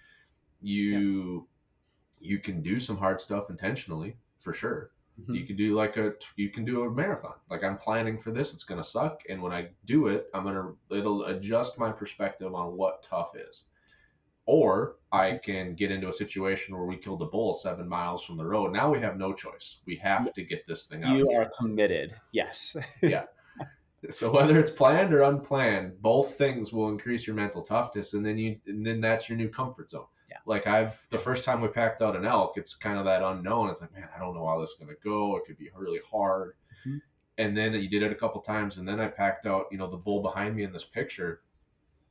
[0.60, 1.46] you
[2.20, 4.90] you can do some hard stuff intentionally for sure.
[5.20, 5.34] Mhm.
[5.34, 7.34] You can do like a you can do a marathon.
[7.50, 10.74] Like I'm planning for this, it's gonna suck, and when I do it, I'm gonna
[10.90, 13.64] it'll adjust my perspective on what tough is.
[14.46, 18.36] Or I can get into a situation where we killed a bull seven miles from
[18.36, 18.72] the road.
[18.72, 19.78] Now we have no choice.
[19.86, 21.16] We have to get this thing out.
[21.16, 22.16] you are committed.
[22.32, 22.76] Yes.
[23.02, 23.26] Yeah.
[24.08, 28.38] So whether it's planned or unplanned, both things will increase your mental toughness, and then
[28.38, 30.06] you and then that's your new comfort zone.
[30.30, 30.38] Yeah.
[30.46, 33.68] Like I've the first time we packed out an elk, it's kind of that unknown.
[33.70, 35.36] It's like, man, I don't know how this is gonna go.
[35.36, 36.54] It could be really hard.
[36.86, 37.00] Mhm.
[37.38, 39.90] And then you did it a couple times, and then I packed out, you know,
[39.90, 41.42] the bull behind me in this picture.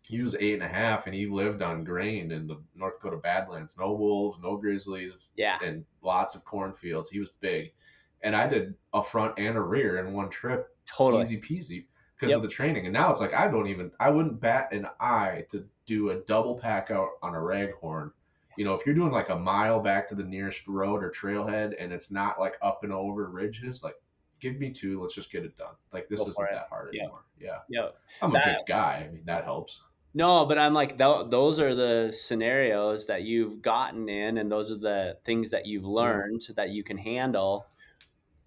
[0.01, 3.17] He was eight and a half, and he lived on grain in the North Dakota
[3.17, 3.77] Badlands.
[3.77, 5.59] No wolves, no grizzlies, yeah.
[5.63, 7.09] and lots of cornfields.
[7.11, 7.73] He was big,
[8.21, 11.21] and I did a front and a rear in one trip Totally.
[11.23, 11.85] easy peasy
[12.19, 12.37] because Yep.
[12.37, 12.85] of the training.
[12.85, 16.17] And now it's like I don't even I wouldn't bat an eye to do a
[16.21, 18.11] double pack out on a raghorn.
[18.57, 21.75] You know, if you're doing like a mile back to the nearest road or trailhead
[21.79, 23.95] and it's not like up and over ridges, like
[24.41, 25.75] give me two, let's just get it done.
[25.93, 27.03] Like this Go isn't that hard Yeah.
[27.03, 27.23] anymore.
[27.39, 27.59] Yeah.
[27.69, 27.89] Yeah.
[28.21, 29.05] I'm a That- big guy.
[29.07, 29.81] I mean, that helps.
[30.13, 34.71] No, but I'm like th- those are the scenarios that you've gotten in, and those
[34.71, 37.65] are the things that you've learned that you can handle.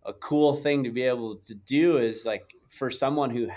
[0.04, 3.48] a cool thing to be able to do is like for someone who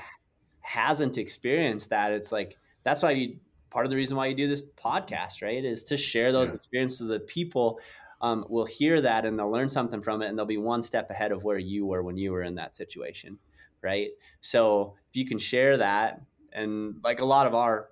[0.62, 3.38] hasn't experienced that, it's like that's why you
[3.70, 5.64] part of the reason why you do this podcast, right?
[5.64, 6.56] Is to share those yeah.
[6.56, 7.80] experiences that people
[8.22, 11.10] um, will hear that and they'll learn something from it and they'll be one step
[11.10, 13.38] ahead of where you were when you were in that situation,
[13.82, 14.10] right?
[14.42, 16.22] So if you can share that,
[16.54, 17.90] and like a lot of our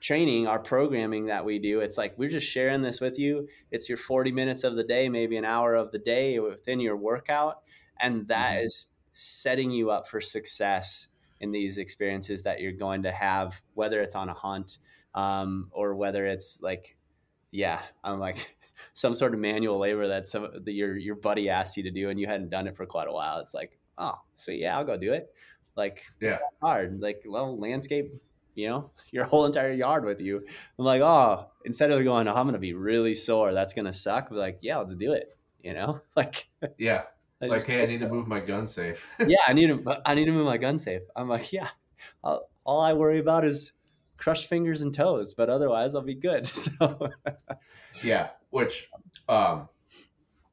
[0.00, 3.46] training, our programming that we do, it's like we're just sharing this with you.
[3.70, 6.96] It's your 40 minutes of the day, maybe an hour of the day within your
[6.96, 7.62] workout.
[8.00, 8.66] And that mm-hmm.
[8.66, 8.86] is
[9.18, 11.08] setting you up for success
[11.40, 14.78] in these experiences that you're going to have, whether it's on a hunt
[15.14, 16.96] um, or whether it's like,
[17.50, 18.56] yeah, I'm like
[18.92, 22.10] some sort of manual labor that some that your your buddy asked you to do
[22.10, 23.38] and you hadn't done it for quite a while.
[23.38, 25.32] It's like, oh, so yeah, I'll go do it.
[25.76, 26.28] Like, yeah.
[26.28, 27.00] it's hard.
[27.00, 28.12] Like, well, landscape
[28.56, 30.44] you know, your whole entire yard with you.
[30.78, 33.84] I'm like, oh, instead of going, oh, I'm going to be really sore, that's going
[33.84, 34.32] to suck.
[34.32, 35.36] Like, yeah, let's do it.
[35.62, 36.48] You know, like,
[36.78, 37.02] yeah,
[37.42, 39.06] I like, hey, I need to move my gun safe.
[39.26, 41.02] yeah, I need to, I need to move my gun safe.
[41.14, 41.68] I'm like, yeah,
[42.24, 43.72] I'll, all I worry about is
[44.16, 46.48] crushed fingers and toes, but otherwise I'll be good.
[46.56, 47.10] So,
[48.02, 48.88] yeah, which,
[49.28, 49.68] um,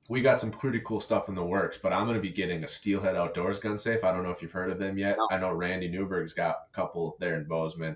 [0.09, 2.63] we got some pretty cool stuff in the works, but I'm going to be getting
[2.63, 4.03] a Steelhead Outdoors gun safe.
[4.03, 5.17] I don't know if you've heard of them yet.
[5.17, 5.27] No.
[5.31, 7.95] I know Randy Newberg's got a couple there in Bozeman.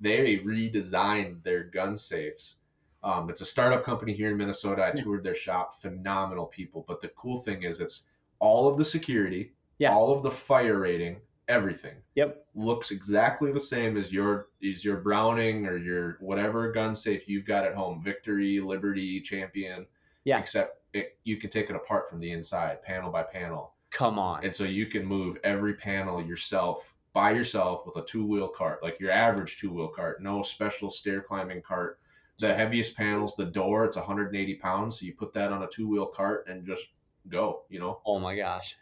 [0.00, 2.56] They redesigned their gun safes.
[3.02, 4.84] Um, it's a startup company here in Minnesota.
[4.84, 5.80] I toured their shop.
[5.80, 6.84] Phenomenal people.
[6.86, 8.04] But the cool thing is, it's
[8.40, 9.92] all of the security, yeah.
[9.92, 11.94] all of the fire rating, everything.
[12.14, 12.44] Yep.
[12.54, 17.46] Looks exactly the same as your is your Browning or your whatever gun safe you've
[17.46, 18.02] got at home.
[18.02, 19.86] Victory, Liberty, Champion.
[20.24, 20.38] Yeah.
[20.38, 23.74] Except it, you can take it apart from the inside, panel by panel.
[23.90, 24.44] Come on.
[24.44, 28.82] And so you can move every panel yourself by yourself with a two wheel cart,
[28.82, 31.98] like your average two wheel cart, no special stair climbing cart.
[32.38, 35.00] The heaviest panels, the door, it's 180 pounds.
[35.00, 36.86] So you put that on a two wheel cart and just
[37.28, 38.00] go, you know?
[38.04, 38.76] Oh my gosh.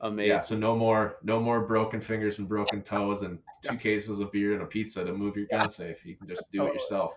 [0.00, 0.30] Amazing.
[0.30, 0.40] Yeah.
[0.40, 4.52] So no more, no more broken fingers and broken toes and two cases of beer
[4.52, 6.04] and a pizza to move your gun safe.
[6.06, 7.14] You can just do it yourself.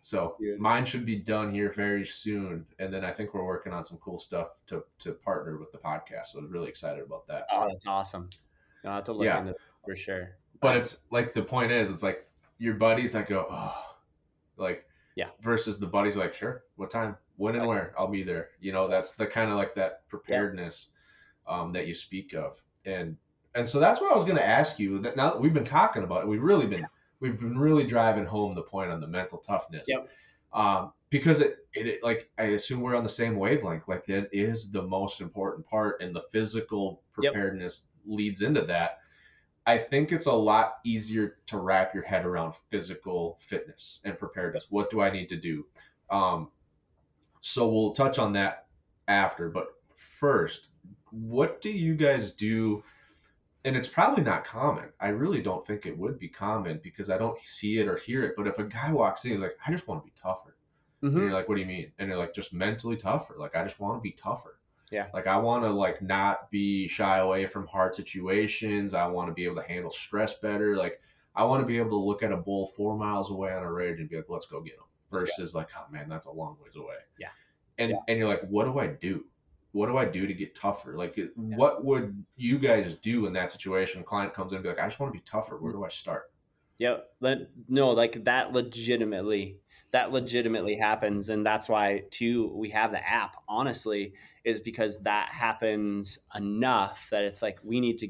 [0.00, 3.86] So mine should be done here very soon, and then I think we're working on
[3.86, 6.26] some cool stuff to to partner with the podcast.
[6.32, 7.46] So I'm really excited about that.
[7.52, 8.28] Oh, that's awesome!
[8.84, 9.40] I'll have to look yeah.
[9.40, 9.54] into
[9.84, 10.36] for sure.
[10.60, 12.28] But it's like the point is, it's like
[12.58, 13.96] your buddies that go, oh,
[14.56, 14.84] like
[15.14, 18.50] yeah, versus the buddies like, sure, what time, when and where, I'll be there.
[18.60, 20.90] You know, that's the kind of like that preparedness
[21.48, 21.60] yeah.
[21.60, 23.16] um, that you speak of, and
[23.54, 24.98] and so that's what I was going to ask you.
[24.98, 26.86] That now that we've been talking about it, we've really been
[27.20, 29.86] we've been really driving home the point on the mental toughness.
[29.88, 30.08] Yep.
[30.52, 33.86] Um, because it, it, it, like I assume we're on the same wavelength.
[33.86, 38.18] Like it is the most important part, and the physical preparedness yep.
[38.18, 38.98] leads into that.
[39.66, 44.66] I think it's a lot easier to wrap your head around physical fitness and preparedness.
[44.70, 45.66] What do I need to do?
[46.10, 46.48] Um,
[47.40, 48.66] so we'll touch on that
[49.06, 49.48] after.
[49.48, 49.68] But
[50.20, 50.68] first,
[51.10, 52.82] what do you guys do?
[53.64, 54.88] and it's probably not common.
[55.00, 58.22] I really don't think it would be common because I don't see it or hear
[58.24, 58.34] it.
[58.36, 60.56] But if a guy walks in, he's like, I just want to be tougher.
[61.02, 61.16] Mm-hmm.
[61.16, 61.92] And you're like, what do you mean?
[61.98, 63.34] And they're like, just mentally tougher.
[63.38, 64.58] Like, I just want to be tougher.
[64.90, 65.08] Yeah.
[65.12, 68.94] Like, I want to like not be shy away from hard situations.
[68.94, 70.74] I want to be able to handle stress better.
[70.76, 71.00] Like,
[71.34, 73.70] I want to be able to look at a bull four miles away on a
[73.70, 74.80] ridge and be like, let's go get him.
[75.10, 76.96] Versus like, oh man, that's a long ways away.
[77.18, 77.28] Yeah.
[77.78, 77.96] And yeah.
[78.08, 79.24] and you're like, what do I do?
[79.72, 80.96] what do I do to get tougher?
[80.96, 81.26] Like, yeah.
[81.36, 84.00] what would you guys do in that situation?
[84.00, 85.56] A client comes in and be like, I just want to be tougher.
[85.56, 86.30] Where do I start?
[86.78, 86.98] Yeah,
[87.68, 89.58] no, like that legitimately,
[89.90, 91.28] that legitimately happens.
[91.28, 97.24] And that's why, too, we have the app, honestly, is because that happens enough that
[97.24, 98.08] it's like we need to,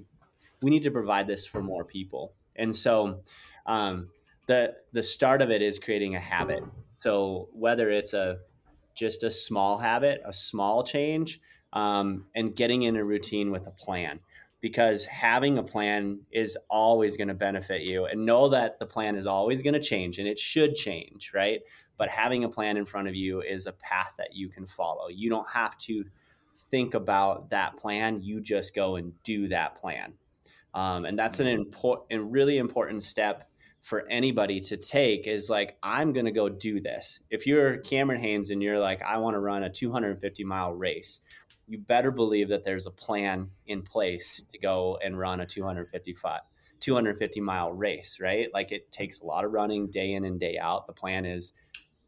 [0.61, 2.35] we need to provide this for more people.
[2.57, 3.23] And so,
[3.67, 4.11] um,
[4.47, 6.65] the the start of it is creating a habit.
[6.99, 8.41] So whether it's a
[8.95, 11.41] just a small habit, a small change,
[11.73, 14.21] um, and getting in a routine with a plan.
[14.61, 19.15] Because having a plan is always going to benefit you, and know that the plan
[19.15, 21.61] is always going to change, and it should change, right?
[21.97, 25.07] But having a plan in front of you is a path that you can follow.
[25.09, 26.05] You don't have to
[26.73, 30.15] think about that plan; you just go and do that plan,
[30.75, 33.49] um, and that's an important, really important step
[33.81, 37.21] for anybody to take is like i'm going to go do this.
[37.31, 41.21] If you're cameron hanes and you're like i want to run a 250 mile race
[41.69, 46.41] you better believe that there's a plan in place to go and run a 255
[46.81, 48.49] 250 mile race right?
[48.55, 50.87] Like it takes a lot of running day in and day out.
[50.87, 51.53] The plan is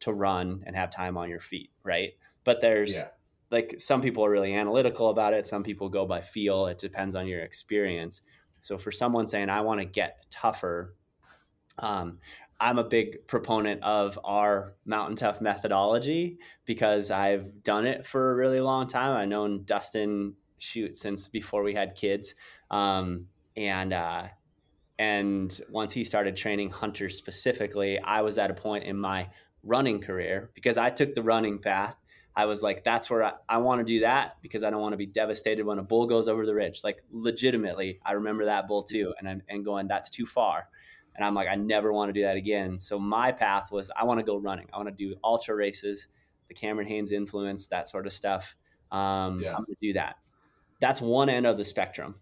[0.01, 2.12] to run and have time on your feet right?
[2.45, 3.09] But there's yeah.
[3.51, 5.47] like some people are really analytical about it.
[5.47, 6.66] Some people go by feel.
[6.66, 8.23] It depends on your experience.
[8.61, 10.95] So for someone saying i want to get tougher
[11.81, 12.18] um,
[12.61, 18.35] I'm a big proponent of our Mountain Tough methodology because I've done it for a
[18.35, 19.16] really long time.
[19.16, 22.35] I've known Dustin shoot since before we had kids.
[22.70, 23.26] Um,
[23.57, 24.28] and uh,
[24.99, 29.28] and once he started training hunters specifically, I was at a point in my
[29.62, 31.97] running career because I took the running path.
[32.37, 34.93] I was like, that's where I, I want to do that because I don't want
[34.93, 36.83] to be devastated when a bull goes over the ridge.
[36.85, 40.64] Like legitimately, I remember that bull too, and I'm and going, that's too far.
[41.17, 42.79] And I'm like, I never want to do that again.
[42.79, 44.67] So my path was I want to go running.
[44.73, 46.09] I want to do ultra races,
[46.49, 48.57] the Cameron Hanes influence, that sort of stuff.
[48.91, 49.51] Um, yeah.
[49.51, 50.17] I'm going to do that.
[50.81, 52.17] That's one end of the spectrum.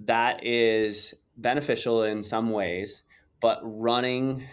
[0.00, 3.04] That is beneficial in some ways,
[3.40, 4.44] but running,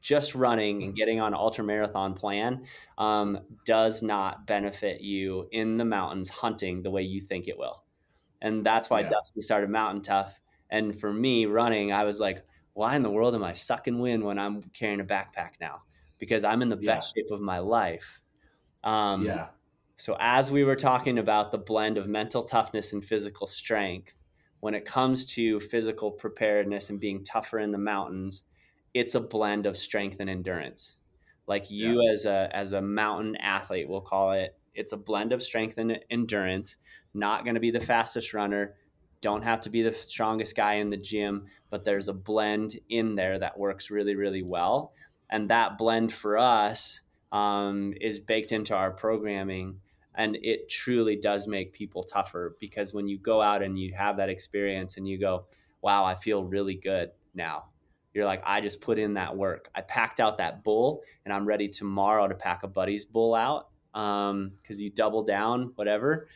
[0.00, 2.64] just running and getting on ultra marathon plan
[2.98, 7.84] um, does not benefit you in the mountains hunting the way you think it will.
[8.40, 9.10] And that's why yeah.
[9.10, 10.38] Dustin started Mountain Tough.
[10.70, 14.24] And for me, running, I was like, why in the world am I sucking wind
[14.24, 15.82] when I'm carrying a backpack now?
[16.18, 16.94] Because I'm in the yeah.
[16.94, 18.20] best shape of my life.
[18.84, 19.48] Um, yeah.
[19.96, 24.22] So, as we were talking about the blend of mental toughness and physical strength,
[24.60, 28.44] when it comes to physical preparedness and being tougher in the mountains,
[28.94, 30.96] it's a blend of strength and endurance.
[31.46, 32.12] Like you yeah.
[32.12, 34.56] as a as a mountain athlete, we'll call it.
[34.74, 36.76] It's a blend of strength and endurance.
[37.12, 38.76] Not going to be the fastest runner.
[39.20, 43.14] Don't have to be the strongest guy in the gym, but there's a blend in
[43.14, 44.92] there that works really, really well.
[45.28, 47.02] And that blend for us
[47.32, 49.80] um, is baked into our programming
[50.14, 54.16] and it truly does make people tougher because when you go out and you have
[54.16, 55.46] that experience and you go
[55.82, 57.64] wow i feel really good now
[58.12, 61.46] you're like i just put in that work i packed out that bull and i'm
[61.46, 66.28] ready tomorrow to pack a buddy's bull out because um, you double down whatever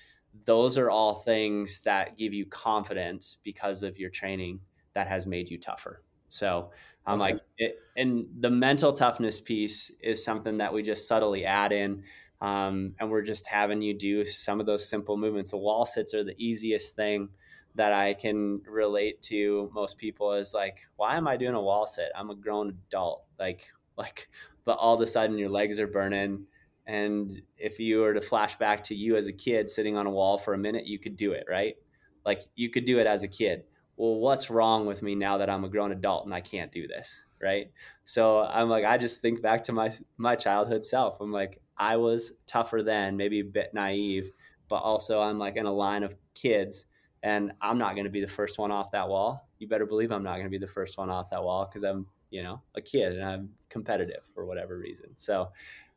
[0.44, 4.60] those are all things that give you confidence because of your training
[4.94, 6.70] that has made you tougher so
[7.06, 7.32] i'm okay.
[7.32, 12.02] like it, and the mental toughness piece is something that we just subtly add in
[12.44, 15.52] um, and we're just having you do some of those simple movements.
[15.52, 17.30] The wall sits are the easiest thing
[17.74, 21.86] that I can relate to most people is like, why am I doing a wall
[21.86, 22.10] sit?
[22.14, 23.24] I'm a grown adult.
[23.38, 23.66] Like,
[23.96, 24.28] like,
[24.66, 26.46] but all of a sudden your legs are burning.
[26.86, 30.10] And if you were to flash back to you as a kid sitting on a
[30.10, 31.76] wall for a minute, you could do it, right?
[32.24, 33.64] Like you could do it as a kid.
[33.96, 36.86] Well, what's wrong with me now that I'm a grown adult and I can't do
[36.88, 37.70] this, right?
[38.04, 41.20] So I'm like, I just think back to my my childhood self.
[41.20, 44.32] I'm like, I was tougher then, maybe a bit naive,
[44.68, 46.86] but also I'm like in a line of kids
[47.22, 49.48] and I'm not going to be the first one off that wall.
[49.58, 51.82] You better believe I'm not going to be the first one off that wall because
[51.82, 55.16] I'm, you know, a kid and I'm competitive for whatever reason.
[55.16, 55.50] So,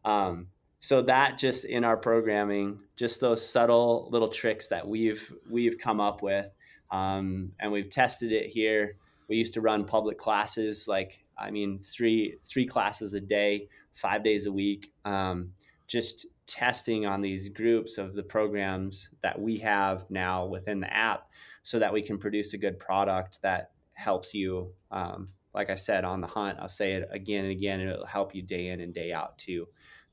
[0.05, 0.47] um,
[0.79, 5.99] so that just in our programming, just those subtle little tricks that we've we've come
[5.99, 6.49] up with,
[6.91, 8.95] um, and we've tested it here.
[9.27, 14.23] We used to run public classes, like I mean, three three classes a day, five
[14.23, 14.91] days a week.
[15.03, 15.53] Um,
[15.87, 21.29] just testing on these groups of the programs that we have now within the app
[21.63, 26.05] so that we can produce a good product that helps you um, like i said
[26.05, 28.79] on the hunt i'll say it again and again and it'll help you day in
[28.79, 29.67] and day out too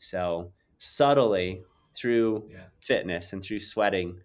[0.04, 1.62] so subtly
[1.94, 2.64] through yeah.
[2.80, 4.18] fitness and through sweating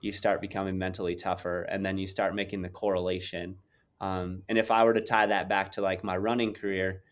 [0.00, 3.56] you start becoming mentally tougher and then you start making the correlation
[4.00, 7.02] um, and if i were to tie that back to like my running career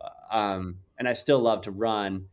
[0.00, 2.26] uh, um, and i still love to run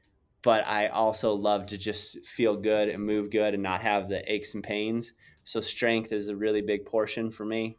[0.45, 4.31] but I also love to just feel good and move good and not have the
[4.31, 5.13] aches and pains.
[5.43, 7.77] So strength is a really big portion for me.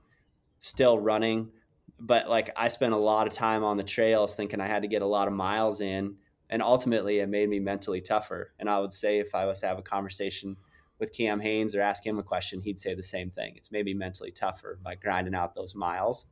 [0.59, 1.53] Still running,
[2.01, 4.89] but like I spent a lot of time on the trails thinking I had to
[4.89, 6.17] get a lot of miles in,
[6.51, 8.53] and ultimately it made me mentally tougher.
[8.59, 10.57] And I would say if I was to have a conversation
[10.99, 13.55] with Cam Hanes or ask him a question, he'd say the same thing.
[13.57, 16.27] It's maybe mentally tougher by grinding out those miles.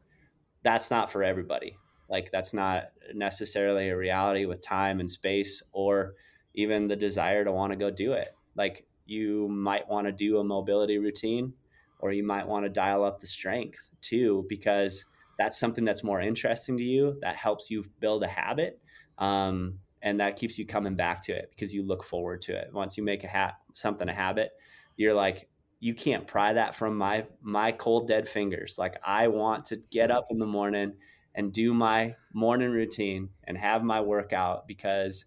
[0.63, 1.77] That's not for everybody.
[2.09, 6.15] Like that's not necessarily a reality with time and space or
[6.55, 8.29] even the desire to want to go do it.
[8.57, 11.53] Like you might want to do a mobility routine
[11.99, 15.05] or you might want to dial up the strength too because
[15.39, 18.81] that's something that's more interesting to you that helps you build a habit
[19.19, 22.71] um, and that keeps you coming back to it because you look forward to it
[22.73, 24.51] once you make a hat something a habit
[24.97, 25.49] you're like
[25.81, 30.13] you can't pry that from my my cold dead fingers like i want to get
[30.13, 30.93] up in the morning
[31.35, 35.27] and do my morning routine and have my workout because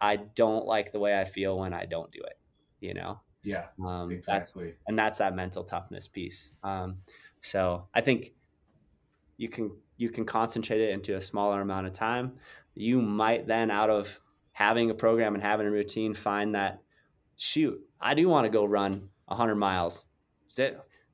[0.00, 2.38] I don't like the way I feel when I don't do it,
[2.80, 3.20] you know?
[3.42, 4.66] Yeah, um, exactly.
[4.66, 6.52] That's, and that's that mental toughness piece.
[6.62, 6.98] Um,
[7.40, 8.32] so I think
[9.36, 12.34] you can, you can concentrate it into a smaller amount of time.
[12.80, 14.20] You might then out of
[14.52, 16.82] having a program and having a routine, find that
[17.36, 20.04] shoot, I do want to go run hundred miles.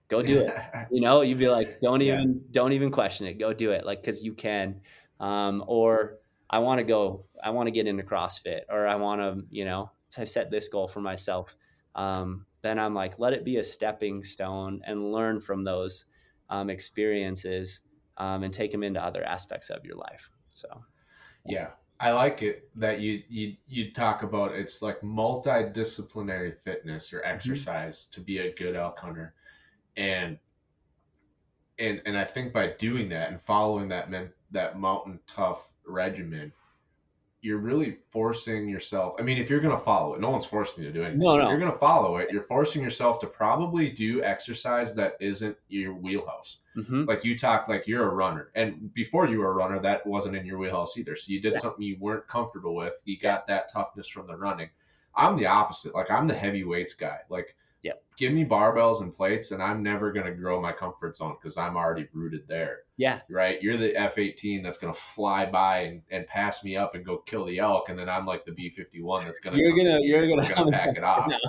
[0.08, 0.54] Go do it.
[0.90, 2.40] You know, you'd be like, don't even, yeah.
[2.52, 3.34] don't even question it.
[3.38, 3.84] Go do it.
[3.84, 4.80] Like, cause you can.
[5.20, 9.20] Um, or I want to go, I want to get into CrossFit or I want
[9.20, 11.54] to, you know, I set this goal for myself.
[11.94, 16.06] um, then I'm like, let it be a stepping stone and learn from those
[16.50, 17.82] um, experiences
[18.16, 20.28] um, and take them into other aspects of your life.
[20.52, 20.68] So,
[21.48, 21.68] Yeah,
[22.00, 27.34] I like it that you you you talk about it's like multidisciplinary fitness or mm-hmm.
[27.34, 29.34] exercise to be a good elk hunter,
[29.96, 30.38] and
[31.78, 36.52] and and I think by doing that and following that men, that mountain tough regimen,
[37.42, 39.14] you're really forcing yourself.
[39.18, 41.20] I mean, if you're gonna follow it, no one's forcing you to do anything.
[41.20, 41.48] No, If no.
[41.50, 46.58] you're gonna follow it, you're forcing yourself to probably do exercise that isn't your wheelhouse
[46.74, 50.06] hmm like you talk like you're a runner and before you were a runner that
[50.06, 51.60] wasn't in your wheelhouse either so you did Yeah.
[51.60, 54.68] something you weren't comfortable with you got that toughness from the running
[55.14, 57.56] i'm the opposite like i'm the heavy weights guy like.
[58.16, 61.56] Give me barbells and plates and i'm never going to grow my comfort zone because
[61.56, 62.78] i'm already rooted there.
[62.98, 63.62] Yeah, right?
[63.62, 67.18] You're the f-18 that's going to fly by and, and pass me up and go
[67.18, 70.26] kill the elk and then i'm like the b-51 that's going to you're gonna you're
[70.26, 71.32] gonna, gonna pack it off.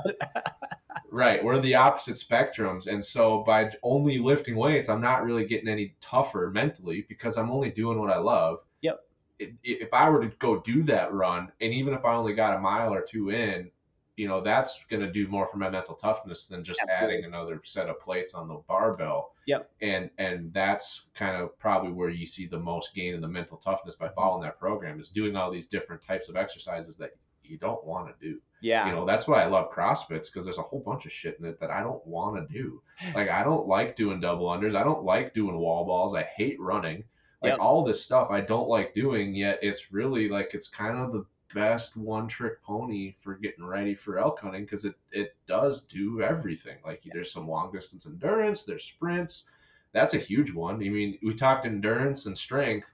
[1.09, 5.69] Right, we're the opposite spectrums, and so by only lifting weights, I'm not really getting
[5.69, 8.59] any tougher mentally because I'm only doing what I love.
[8.81, 8.99] Yep.
[9.39, 12.59] If I were to go do that run, and even if I only got a
[12.59, 13.71] mile or two in,
[14.17, 17.17] you know, that's going to do more for my mental toughness than just Absolutely.
[17.17, 19.35] adding another set of plates on the barbell.
[19.45, 19.69] Yep.
[19.81, 23.57] And and that's kind of probably where you see the most gain in the mental
[23.57, 24.15] toughness by mm-hmm.
[24.15, 27.11] following that program is doing all these different types of exercises that
[27.43, 30.57] you don't want to do yeah, you know that's why i love crossfits because there's
[30.57, 32.81] a whole bunch of shit in it that i don't want to do
[33.15, 36.59] like i don't like doing double unders i don't like doing wall balls i hate
[36.59, 37.03] running
[37.41, 37.59] like Yep.
[37.59, 41.23] all this stuff i don't like doing yet it's really like it's kind of the
[41.53, 46.21] best one trick pony for getting ready for elk hunting because it it does do
[46.21, 46.77] everything.
[46.85, 49.45] Like there's some long distance endurance there's sprints.
[49.93, 50.75] That's a huge one.
[50.75, 52.91] I mean we talked endurance and strength.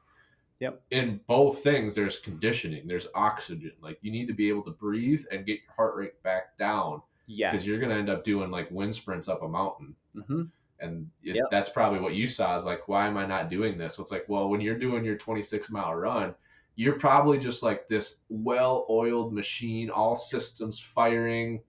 [0.60, 0.82] Yep.
[0.92, 3.74] in both things there's conditioning there's oxygen.
[3.82, 7.02] Like you need to be able to breathe and get your heart rate back down
[7.28, 9.96] yes, because you're going to end up doing like wind sprints up a mountain.
[10.28, 10.44] Hmm
[10.80, 11.46] and it, Yep.
[11.52, 13.98] that's probably what you saw is like why am i not doing this?
[13.98, 16.36] Well, it's like well when you're doing your 26 mile run
[16.76, 21.62] you're probably just like this well-oiled machine all systems firing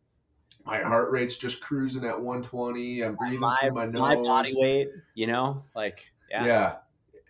[0.65, 4.53] my heart rate's just cruising at 120 i'm breathing my, through my nose my body
[4.57, 6.75] weight, you know, like yeah, yeah.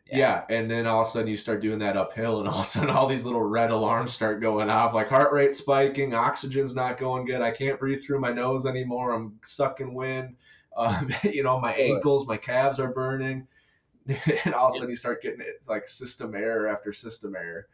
[0.06, 0.44] Yeah.
[0.48, 0.56] yeah.
[0.56, 2.64] And then all of a sudden you start doing that uphill, and all of a
[2.64, 6.98] sudden all these little red alarms start going off like heart rate spiking, oxygen's not
[6.98, 7.40] going good.
[7.40, 9.12] I can't breathe through my nose anymore.
[9.12, 10.36] I'm sucking wind.
[10.76, 13.46] Um, you know, my ankles, my calves are burning.
[14.44, 17.68] and all of a sudden you start getting it like system error after system error.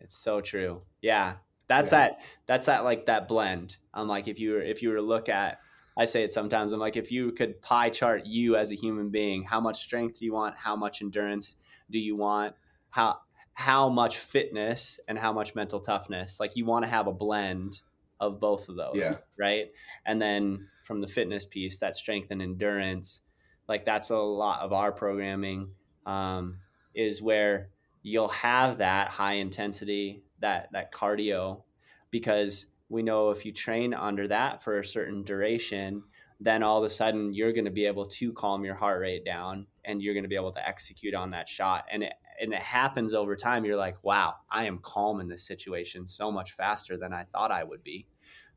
[0.00, 0.82] It's so true.
[1.02, 1.36] Yeah.
[1.68, 1.98] That's Yeah.
[1.98, 3.76] that that's that like that blend.
[3.94, 5.60] I'm like if you were if you were to look at
[5.96, 9.10] I say it sometimes, I'm like if you could pie chart you as a human
[9.10, 10.56] being, how much strength do you want?
[10.56, 11.56] How much endurance
[11.90, 12.54] do you want?
[12.90, 13.18] How
[13.54, 16.40] how much fitness and how much mental toughness?
[16.40, 17.80] Like you want to have a blend
[18.18, 19.12] of both of those, Yeah.
[19.38, 19.70] right?
[20.06, 23.22] And then from the fitness piece, that strength and endurance,
[23.70, 25.70] like that's a lot of our programming
[26.04, 26.58] um,
[26.92, 27.70] is where
[28.02, 31.62] you'll have that high intensity, that that cardio,
[32.10, 36.02] because we know if you train under that for a certain duration,
[36.40, 39.24] then all of a sudden you're going to be able to calm your heart rate
[39.24, 41.84] down and you're going to be able to execute on that shot.
[41.92, 43.64] And it and it happens over time.
[43.64, 47.52] You're like, wow, I am calm in this situation so much faster than I thought
[47.52, 48.08] I would be.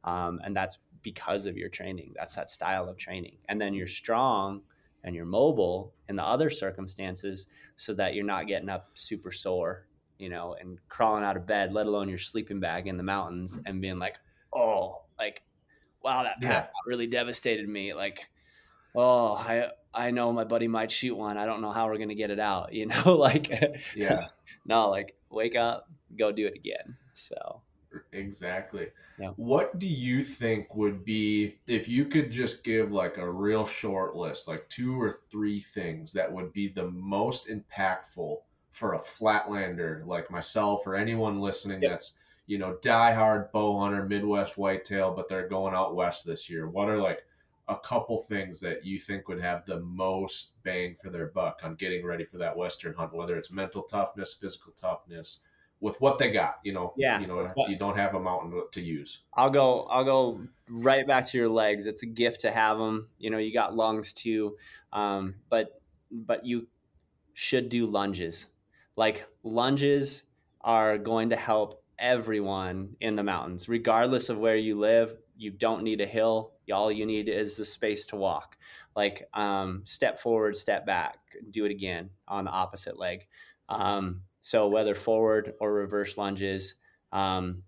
[0.06, 2.14] Um, and that's because of your training.
[2.16, 3.38] That's that style of training.
[3.48, 4.64] And then you're strong
[5.04, 9.88] and you're mobile in the other circumstances so that you're not getting up super sore,
[10.18, 13.60] you know, and crawling out of bed, let alone your sleeping bag in the mountains
[13.66, 14.18] and being like,
[14.54, 15.44] oh, like,
[16.04, 16.68] wow, that Yeah.
[16.86, 17.94] really devastated me.
[17.94, 18.28] Like,
[18.96, 21.38] oh, I I know my buddy might shoot one.
[21.38, 22.74] I don't know how we're gonna get it out.
[22.74, 23.50] You know, like,
[23.96, 24.28] Yeah,
[24.66, 26.98] no, like, wake up, go do it again.
[27.14, 27.62] So,
[28.12, 28.90] exactly.
[29.18, 29.34] Yeah.
[29.36, 34.16] What do you think would be if you could just give like a real short
[34.16, 38.38] list, like two or three things that would be the most impactful
[38.70, 41.84] for a flatlander like myself or anyone listening Yep.
[41.84, 42.14] that's
[42.48, 46.68] you know diehard bow hunter, Midwest whitetail, but they're going out west this year?
[46.68, 47.26] What are like
[47.68, 51.76] a couple things that you think would have the most bang for their buck on
[51.76, 55.40] getting ready for that western hunt, whether it's mental toughness, physical toughness,
[55.84, 57.20] with what they got, you know, Yeah.
[57.20, 59.24] you know, you don't have a mountain to use.
[59.34, 59.84] I'll go.
[59.84, 61.86] I'll go right back to your legs.
[61.88, 63.10] It's a gift to have them.
[63.18, 64.58] You know, you got lungs too,
[64.94, 66.68] um, but but you
[67.34, 68.48] should do lunges.
[68.96, 70.24] Like lunges
[70.62, 75.18] are going to help everyone in the mountains, regardless of where you live.
[75.36, 76.54] You don't need a hill.
[76.72, 78.58] All you need is the space to walk.
[78.96, 81.18] Like um, step forward, step back,
[81.50, 83.28] do it again on the opposite leg.
[83.68, 86.76] Um, so whether forward or reverse lunges.
[87.14, 87.64] Um,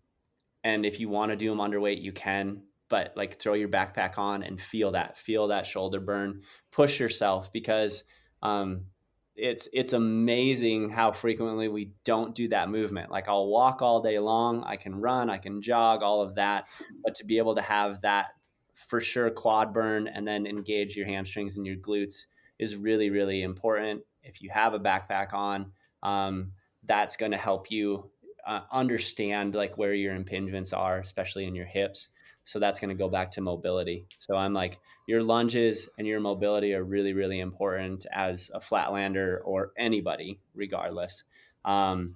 [0.62, 2.64] and if you want to do them underweight, you can.
[2.90, 7.52] but like throw your backpack on and feel that feel that shoulder burn push yourself
[7.54, 8.04] because
[8.44, 8.88] um,
[9.36, 14.20] it's it's amazing how frequently we don't do that movement like i'll walk all day
[14.20, 16.66] long i can run i can jog all of that
[17.04, 18.28] but to be able to have that
[18.76, 22.28] for sure quad burn and then engage your hamstrings and your glutes
[22.60, 25.72] is really really important if you have a backpack on
[26.04, 26.52] um,
[26.86, 28.10] that's going to help you
[28.46, 32.10] uh, understand like where your impingements are especially in your hips
[32.46, 34.06] so that's going to go back to mobility.
[34.20, 34.78] So I'm like,
[35.08, 41.24] your lunges and your mobility are really, really important as a flatlander or anybody, regardless.
[41.66, 42.16] Um,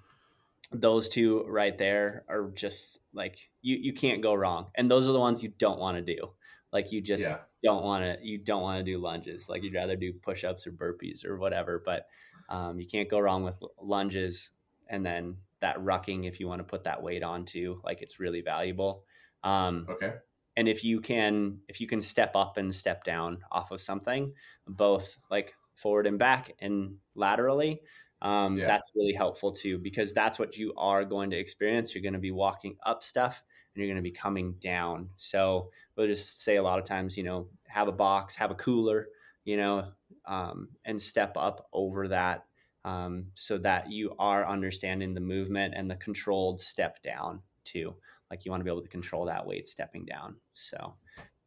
[0.71, 5.13] those two right there are just like you you can't go wrong, and those are
[5.13, 6.29] the ones you don't want to do.
[6.71, 7.37] Like you just yeah.
[7.63, 9.49] don't want to you don't want to do lunges.
[9.49, 11.81] Like you'd rather do push ups or burpees or whatever.
[11.83, 12.05] But
[12.49, 14.51] um, you can't go wrong with lunges,
[14.89, 17.81] and then that rucking if you want to put that weight on too.
[17.83, 19.03] Like it's really valuable.
[19.43, 20.13] Um, okay.
[20.57, 24.33] And if you can, if you can step up and step down off of something,
[24.67, 27.81] both like forward and back and laterally,
[28.21, 28.65] um, yeah.
[28.65, 31.95] that's really helpful too because that's what you are going to experience.
[31.95, 33.41] You're going to be walking up stuff
[33.73, 35.09] and you're going to be coming down.
[35.15, 38.55] So we'll just say a lot of times, you know, have a box, have a
[38.55, 39.07] cooler,
[39.45, 39.91] you know,
[40.25, 42.45] um, and step up over that
[42.85, 47.93] um, so that you are understanding the movement and the controlled step down too
[48.29, 50.35] like you want to be able to control that weight stepping down.
[50.53, 50.93] So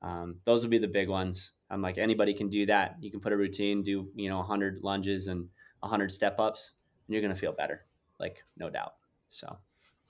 [0.03, 1.53] um, those would be the big ones.
[1.71, 2.97] I'm like anybody can do that.
[3.01, 5.49] You can put a routine, do you know 100 lunges and
[5.81, 6.73] 100 step ups,
[7.07, 7.87] and you're gonna feel better,
[8.19, 8.95] like no doubt.
[9.29, 9.57] So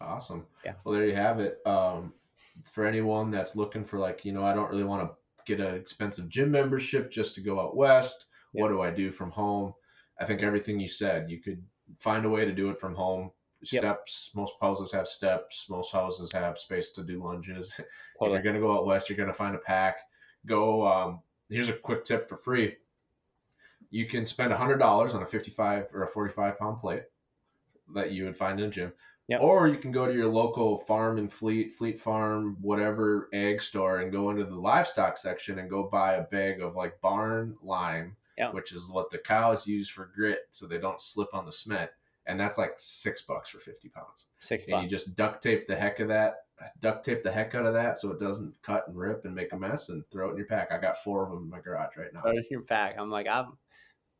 [0.00, 0.46] awesome.
[0.64, 0.74] Yeah.
[0.84, 1.58] Well, there you have it.
[1.66, 2.14] Um,
[2.64, 5.74] for anyone that's looking for like you know I don't really want to get an
[5.74, 8.26] expensive gym membership just to go out west.
[8.52, 8.62] Yeah.
[8.62, 9.74] What do I do from home?
[10.20, 11.62] I think everything you said, you could
[11.98, 13.30] find a way to do it from home
[13.70, 13.80] Yep.
[13.80, 14.30] Steps.
[14.34, 15.66] Most houses have steps.
[15.70, 17.80] Most houses have space to do lunges.
[18.18, 18.38] Totally.
[18.38, 19.98] If you're going to go out west, you're going to find a pack.
[20.46, 20.86] Go.
[20.86, 22.76] Um, here's a quick tip for free.
[23.90, 27.04] You can spend hundred dollars on a 55 or a 45 pound plate
[27.94, 28.92] that you would find in a gym.
[29.28, 29.40] Yep.
[29.42, 34.00] Or you can go to your local farm and fleet, fleet farm, whatever egg store
[34.00, 38.16] and go into the livestock section and go buy a bag of like barn lime,
[38.52, 41.90] which is what the cows use for grit so they don't slip on the cement
[42.26, 44.26] and that's like six bucks for 50 pounds.
[44.38, 44.84] Six and bucks.
[44.84, 46.44] you just duct tape the heck of that,
[46.80, 49.52] duct tape the heck out of that so it doesn't cut and rip and make
[49.52, 50.70] a mess and throw it in your pack.
[50.70, 52.20] I got four of them in my garage right now.
[52.22, 52.96] Throw it in your pack.
[52.96, 53.58] I'm like, I'm,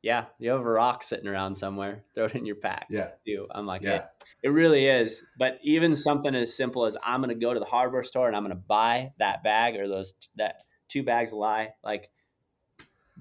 [0.02, 2.02] yeah, you have a rock sitting around somewhere.
[2.12, 2.88] Throw it in your pack.
[2.90, 3.10] Yeah.
[3.24, 3.46] You.
[3.52, 4.04] I'm like, yeah, it,
[4.44, 5.22] it really is.
[5.38, 8.34] But even something as simple as I'm going to go to the hardware store and
[8.34, 12.10] I'm going to buy that bag or those, that two bags of lye, like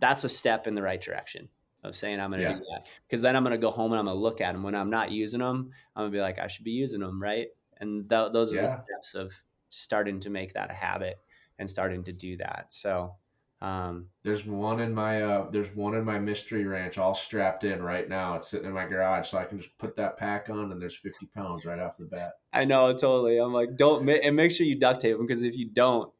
[0.02, 1.48] that's a step in the right direction
[1.84, 2.56] of saying I'm going to yeah.
[2.56, 2.90] do that.
[3.08, 4.64] Because then I'm going to go home and I'm going to look at them.
[4.64, 7.22] When I'm not using them, I'm going to be like, I should be using them,
[7.22, 7.48] right?
[7.80, 8.64] And th- those are yeah.
[8.64, 9.32] the steps of
[9.70, 11.18] starting to make that a habit
[11.58, 12.68] and starting to do that.
[12.70, 13.16] So
[13.62, 17.82] um, there's one in my uh, there's one in my mystery ranch all strapped in
[17.82, 18.36] right now.
[18.36, 20.96] It's sitting in my garage, so I can just put that pack on, and there's
[20.96, 22.34] 50 pounds right off the bat.
[22.52, 23.38] I know totally.
[23.38, 26.12] I'm like, don't and make sure you duct tape them because if you don't,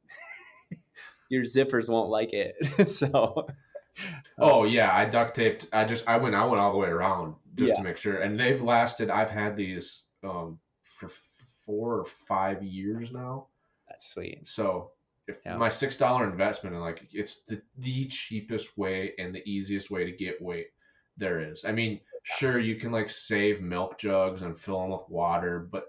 [1.30, 2.88] your zippers won't like it.
[2.88, 3.48] so
[4.38, 5.68] oh yeah, I duct taped.
[5.74, 7.76] I just I went I went all the way around just yeah.
[7.76, 9.10] to make sure, and they've lasted.
[9.10, 11.10] I've had these um, for
[11.66, 13.48] four or five years now.
[13.88, 14.48] That's sweet.
[14.48, 14.92] So
[15.28, 15.58] if yeah.
[15.58, 20.06] my six dollar investment and like it's the the cheapest way and the easiest way
[20.06, 20.68] to get weight
[21.18, 21.66] there is.
[21.66, 25.88] I mean, sure you can like save milk jugs and fill them with water, but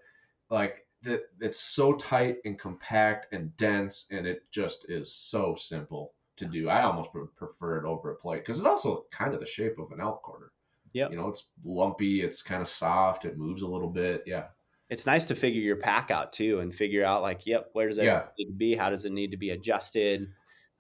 [0.51, 6.13] like that it's so tight and compact and dense and it just is so simple
[6.43, 6.69] to do.
[6.69, 9.93] I almost prefer it over a plate because it's also kind of the shape of
[9.93, 10.53] an elk quarter.
[10.93, 11.09] Yeah.
[11.09, 14.25] You know, it's lumpy, it's kind of soft, it moves a little bit.
[14.27, 14.45] Yeah.
[14.91, 17.99] It's nice to figure your pack out too and figure out like, yep, where does
[17.99, 18.27] it yeah.
[18.39, 18.75] need to be?
[18.75, 20.29] How does it need to be adjusted?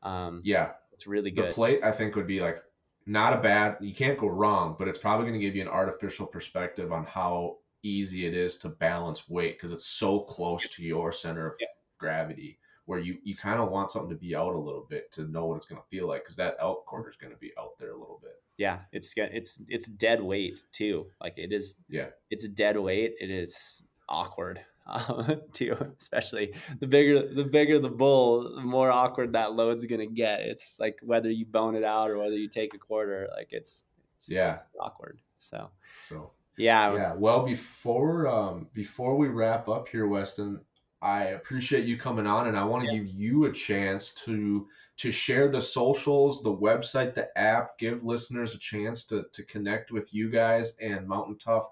[0.03, 0.73] Um, yeah.
[0.93, 1.49] It's really good.
[1.49, 2.63] The plate, I think, would be like
[3.07, 5.69] not a bad, you can't go wrong, but it's probably going to give you an
[5.69, 10.83] artificial perspective on how easy it is to balance weight because it's so close to
[10.83, 11.67] your center of yeah.
[11.99, 12.59] gravity
[12.93, 15.47] where you you kind of want something to be out a little bit to know
[15.47, 17.79] what it's going to feel like because that elk quarter is going to be out
[17.79, 18.39] there a little bit.
[18.59, 21.07] Yeah, it's it's it's dead weight too.
[21.19, 21.77] Like it is.
[21.89, 23.15] Yeah, it's dead weight.
[23.19, 29.33] It is awkward um, too, especially the bigger the bigger the bull, the more awkward
[29.33, 30.41] that load's going to get.
[30.41, 33.27] It's like whether you bone it out or whether you take a quarter.
[33.35, 33.87] Like it's,
[34.17, 35.19] it's yeah awkward.
[35.39, 35.71] So
[36.11, 37.15] so yeah yeah.
[37.15, 40.61] Well, before um before we wrap up here, Weston,
[41.03, 42.99] I appreciate you coming on, and I want to yeah.
[42.99, 44.69] give you a chance to
[44.99, 47.79] to share the socials, the website, the app.
[47.79, 51.69] Give listeners a chance to to connect with you guys and Mountain Tough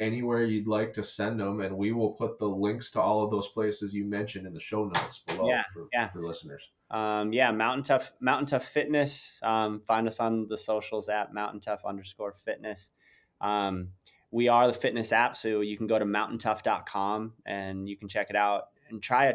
[0.00, 3.30] anywhere you'd like to send them, and we will put the links to all of
[3.30, 6.08] those places you mentioned in the show notes below Yeah, for, yeah.
[6.08, 6.66] for listeners.
[6.90, 9.38] Um, yeah, Mountain Tough Mountain Tough Fitness.
[9.42, 12.90] Um, find us on the socials at Mountain Tough underscore Fitness.
[13.40, 13.90] Um,
[14.30, 18.30] we are the fitness app, so you can go to mountaintough.com and you can check
[18.30, 19.34] it out and try a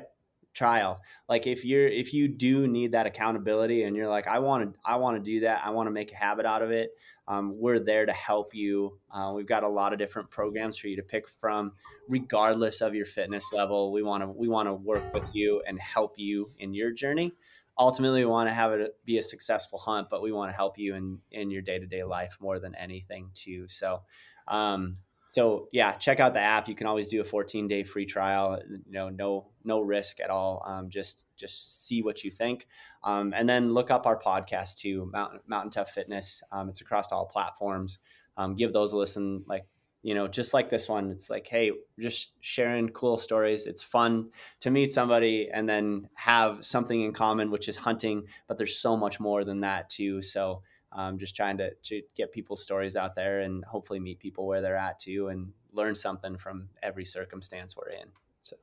[0.55, 0.97] trial.
[1.29, 4.79] Like if you're if you do need that accountability and you're like, I want to
[4.83, 6.91] I want to do that, I want to make a habit out of it.
[7.27, 8.99] Um, we're there to help you.
[9.11, 11.71] Uh, we've got a lot of different programs for you to pick from,
[12.07, 13.91] regardless of your fitness level.
[13.91, 17.33] We want to we want to work with you and help you in your journey.
[17.77, 20.77] Ultimately, we want to have it be a successful hunt, but we want to help
[20.77, 23.67] you in in your day to day life more than anything too.
[23.67, 24.03] So,
[24.47, 24.97] um,
[25.35, 26.69] so yeah, check out the app.
[26.69, 28.57] You can always do a 14 day free trial.
[28.69, 30.63] You know, no no risk at all.
[30.65, 32.67] Um, just just see what you think,
[33.03, 36.41] um, and then look up our podcast too, Mountain Mountain Tough Fitness.
[36.53, 37.99] Um, it's across all platforms.
[38.37, 39.43] Um, give those a listen.
[39.45, 39.65] Like
[40.03, 43.65] you know, just like this one, it's like, hey, just sharing cool stories.
[43.65, 48.27] It's fun to meet somebody and then have something in common, which is hunting.
[48.47, 50.21] But there's so much more than that too.
[50.21, 50.61] So
[50.95, 54.61] um, just trying to, to get people's stories out there and hopefully meet people where
[54.61, 58.07] they're at too and learn something from every circumstance we're in.
[58.39, 58.55] So,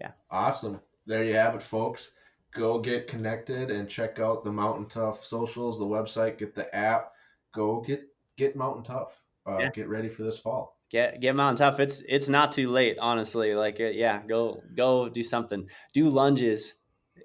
[0.00, 0.12] yeah.
[0.30, 0.80] Awesome.
[1.06, 2.12] There you have it, folks.
[2.52, 7.12] Go get connected and check out the Mountain Tough socials, the website, get the app.
[7.54, 8.04] Go get
[8.36, 9.20] get Mountain Tough.
[9.46, 9.70] Uh, Yeah.
[9.70, 10.78] Get ready for this fall.
[10.90, 11.80] Get get Mountain Tough.
[11.80, 13.54] It's it's not too late, honestly.
[13.54, 15.68] Like uh, yeah, go go do something.
[15.92, 16.74] Do lunges,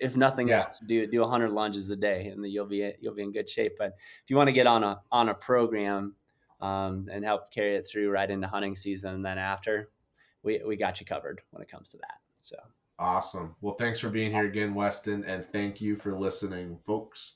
[0.02, 0.64] if nothing Yeah.
[0.64, 0.80] else.
[0.80, 3.74] Do do hundred lunges a day, and you'll be you'll be in good shape.
[3.78, 3.94] But
[4.24, 6.15] if you want to get on a on a program,
[6.61, 9.91] um, and help carry it through right into hunting season, and then after,
[10.44, 12.19] we we got you covered when it comes to that.
[12.38, 12.56] So
[12.99, 13.56] Awesome.
[13.61, 17.34] Well, thanks for being here again, Weston, and thank you for listening, folks.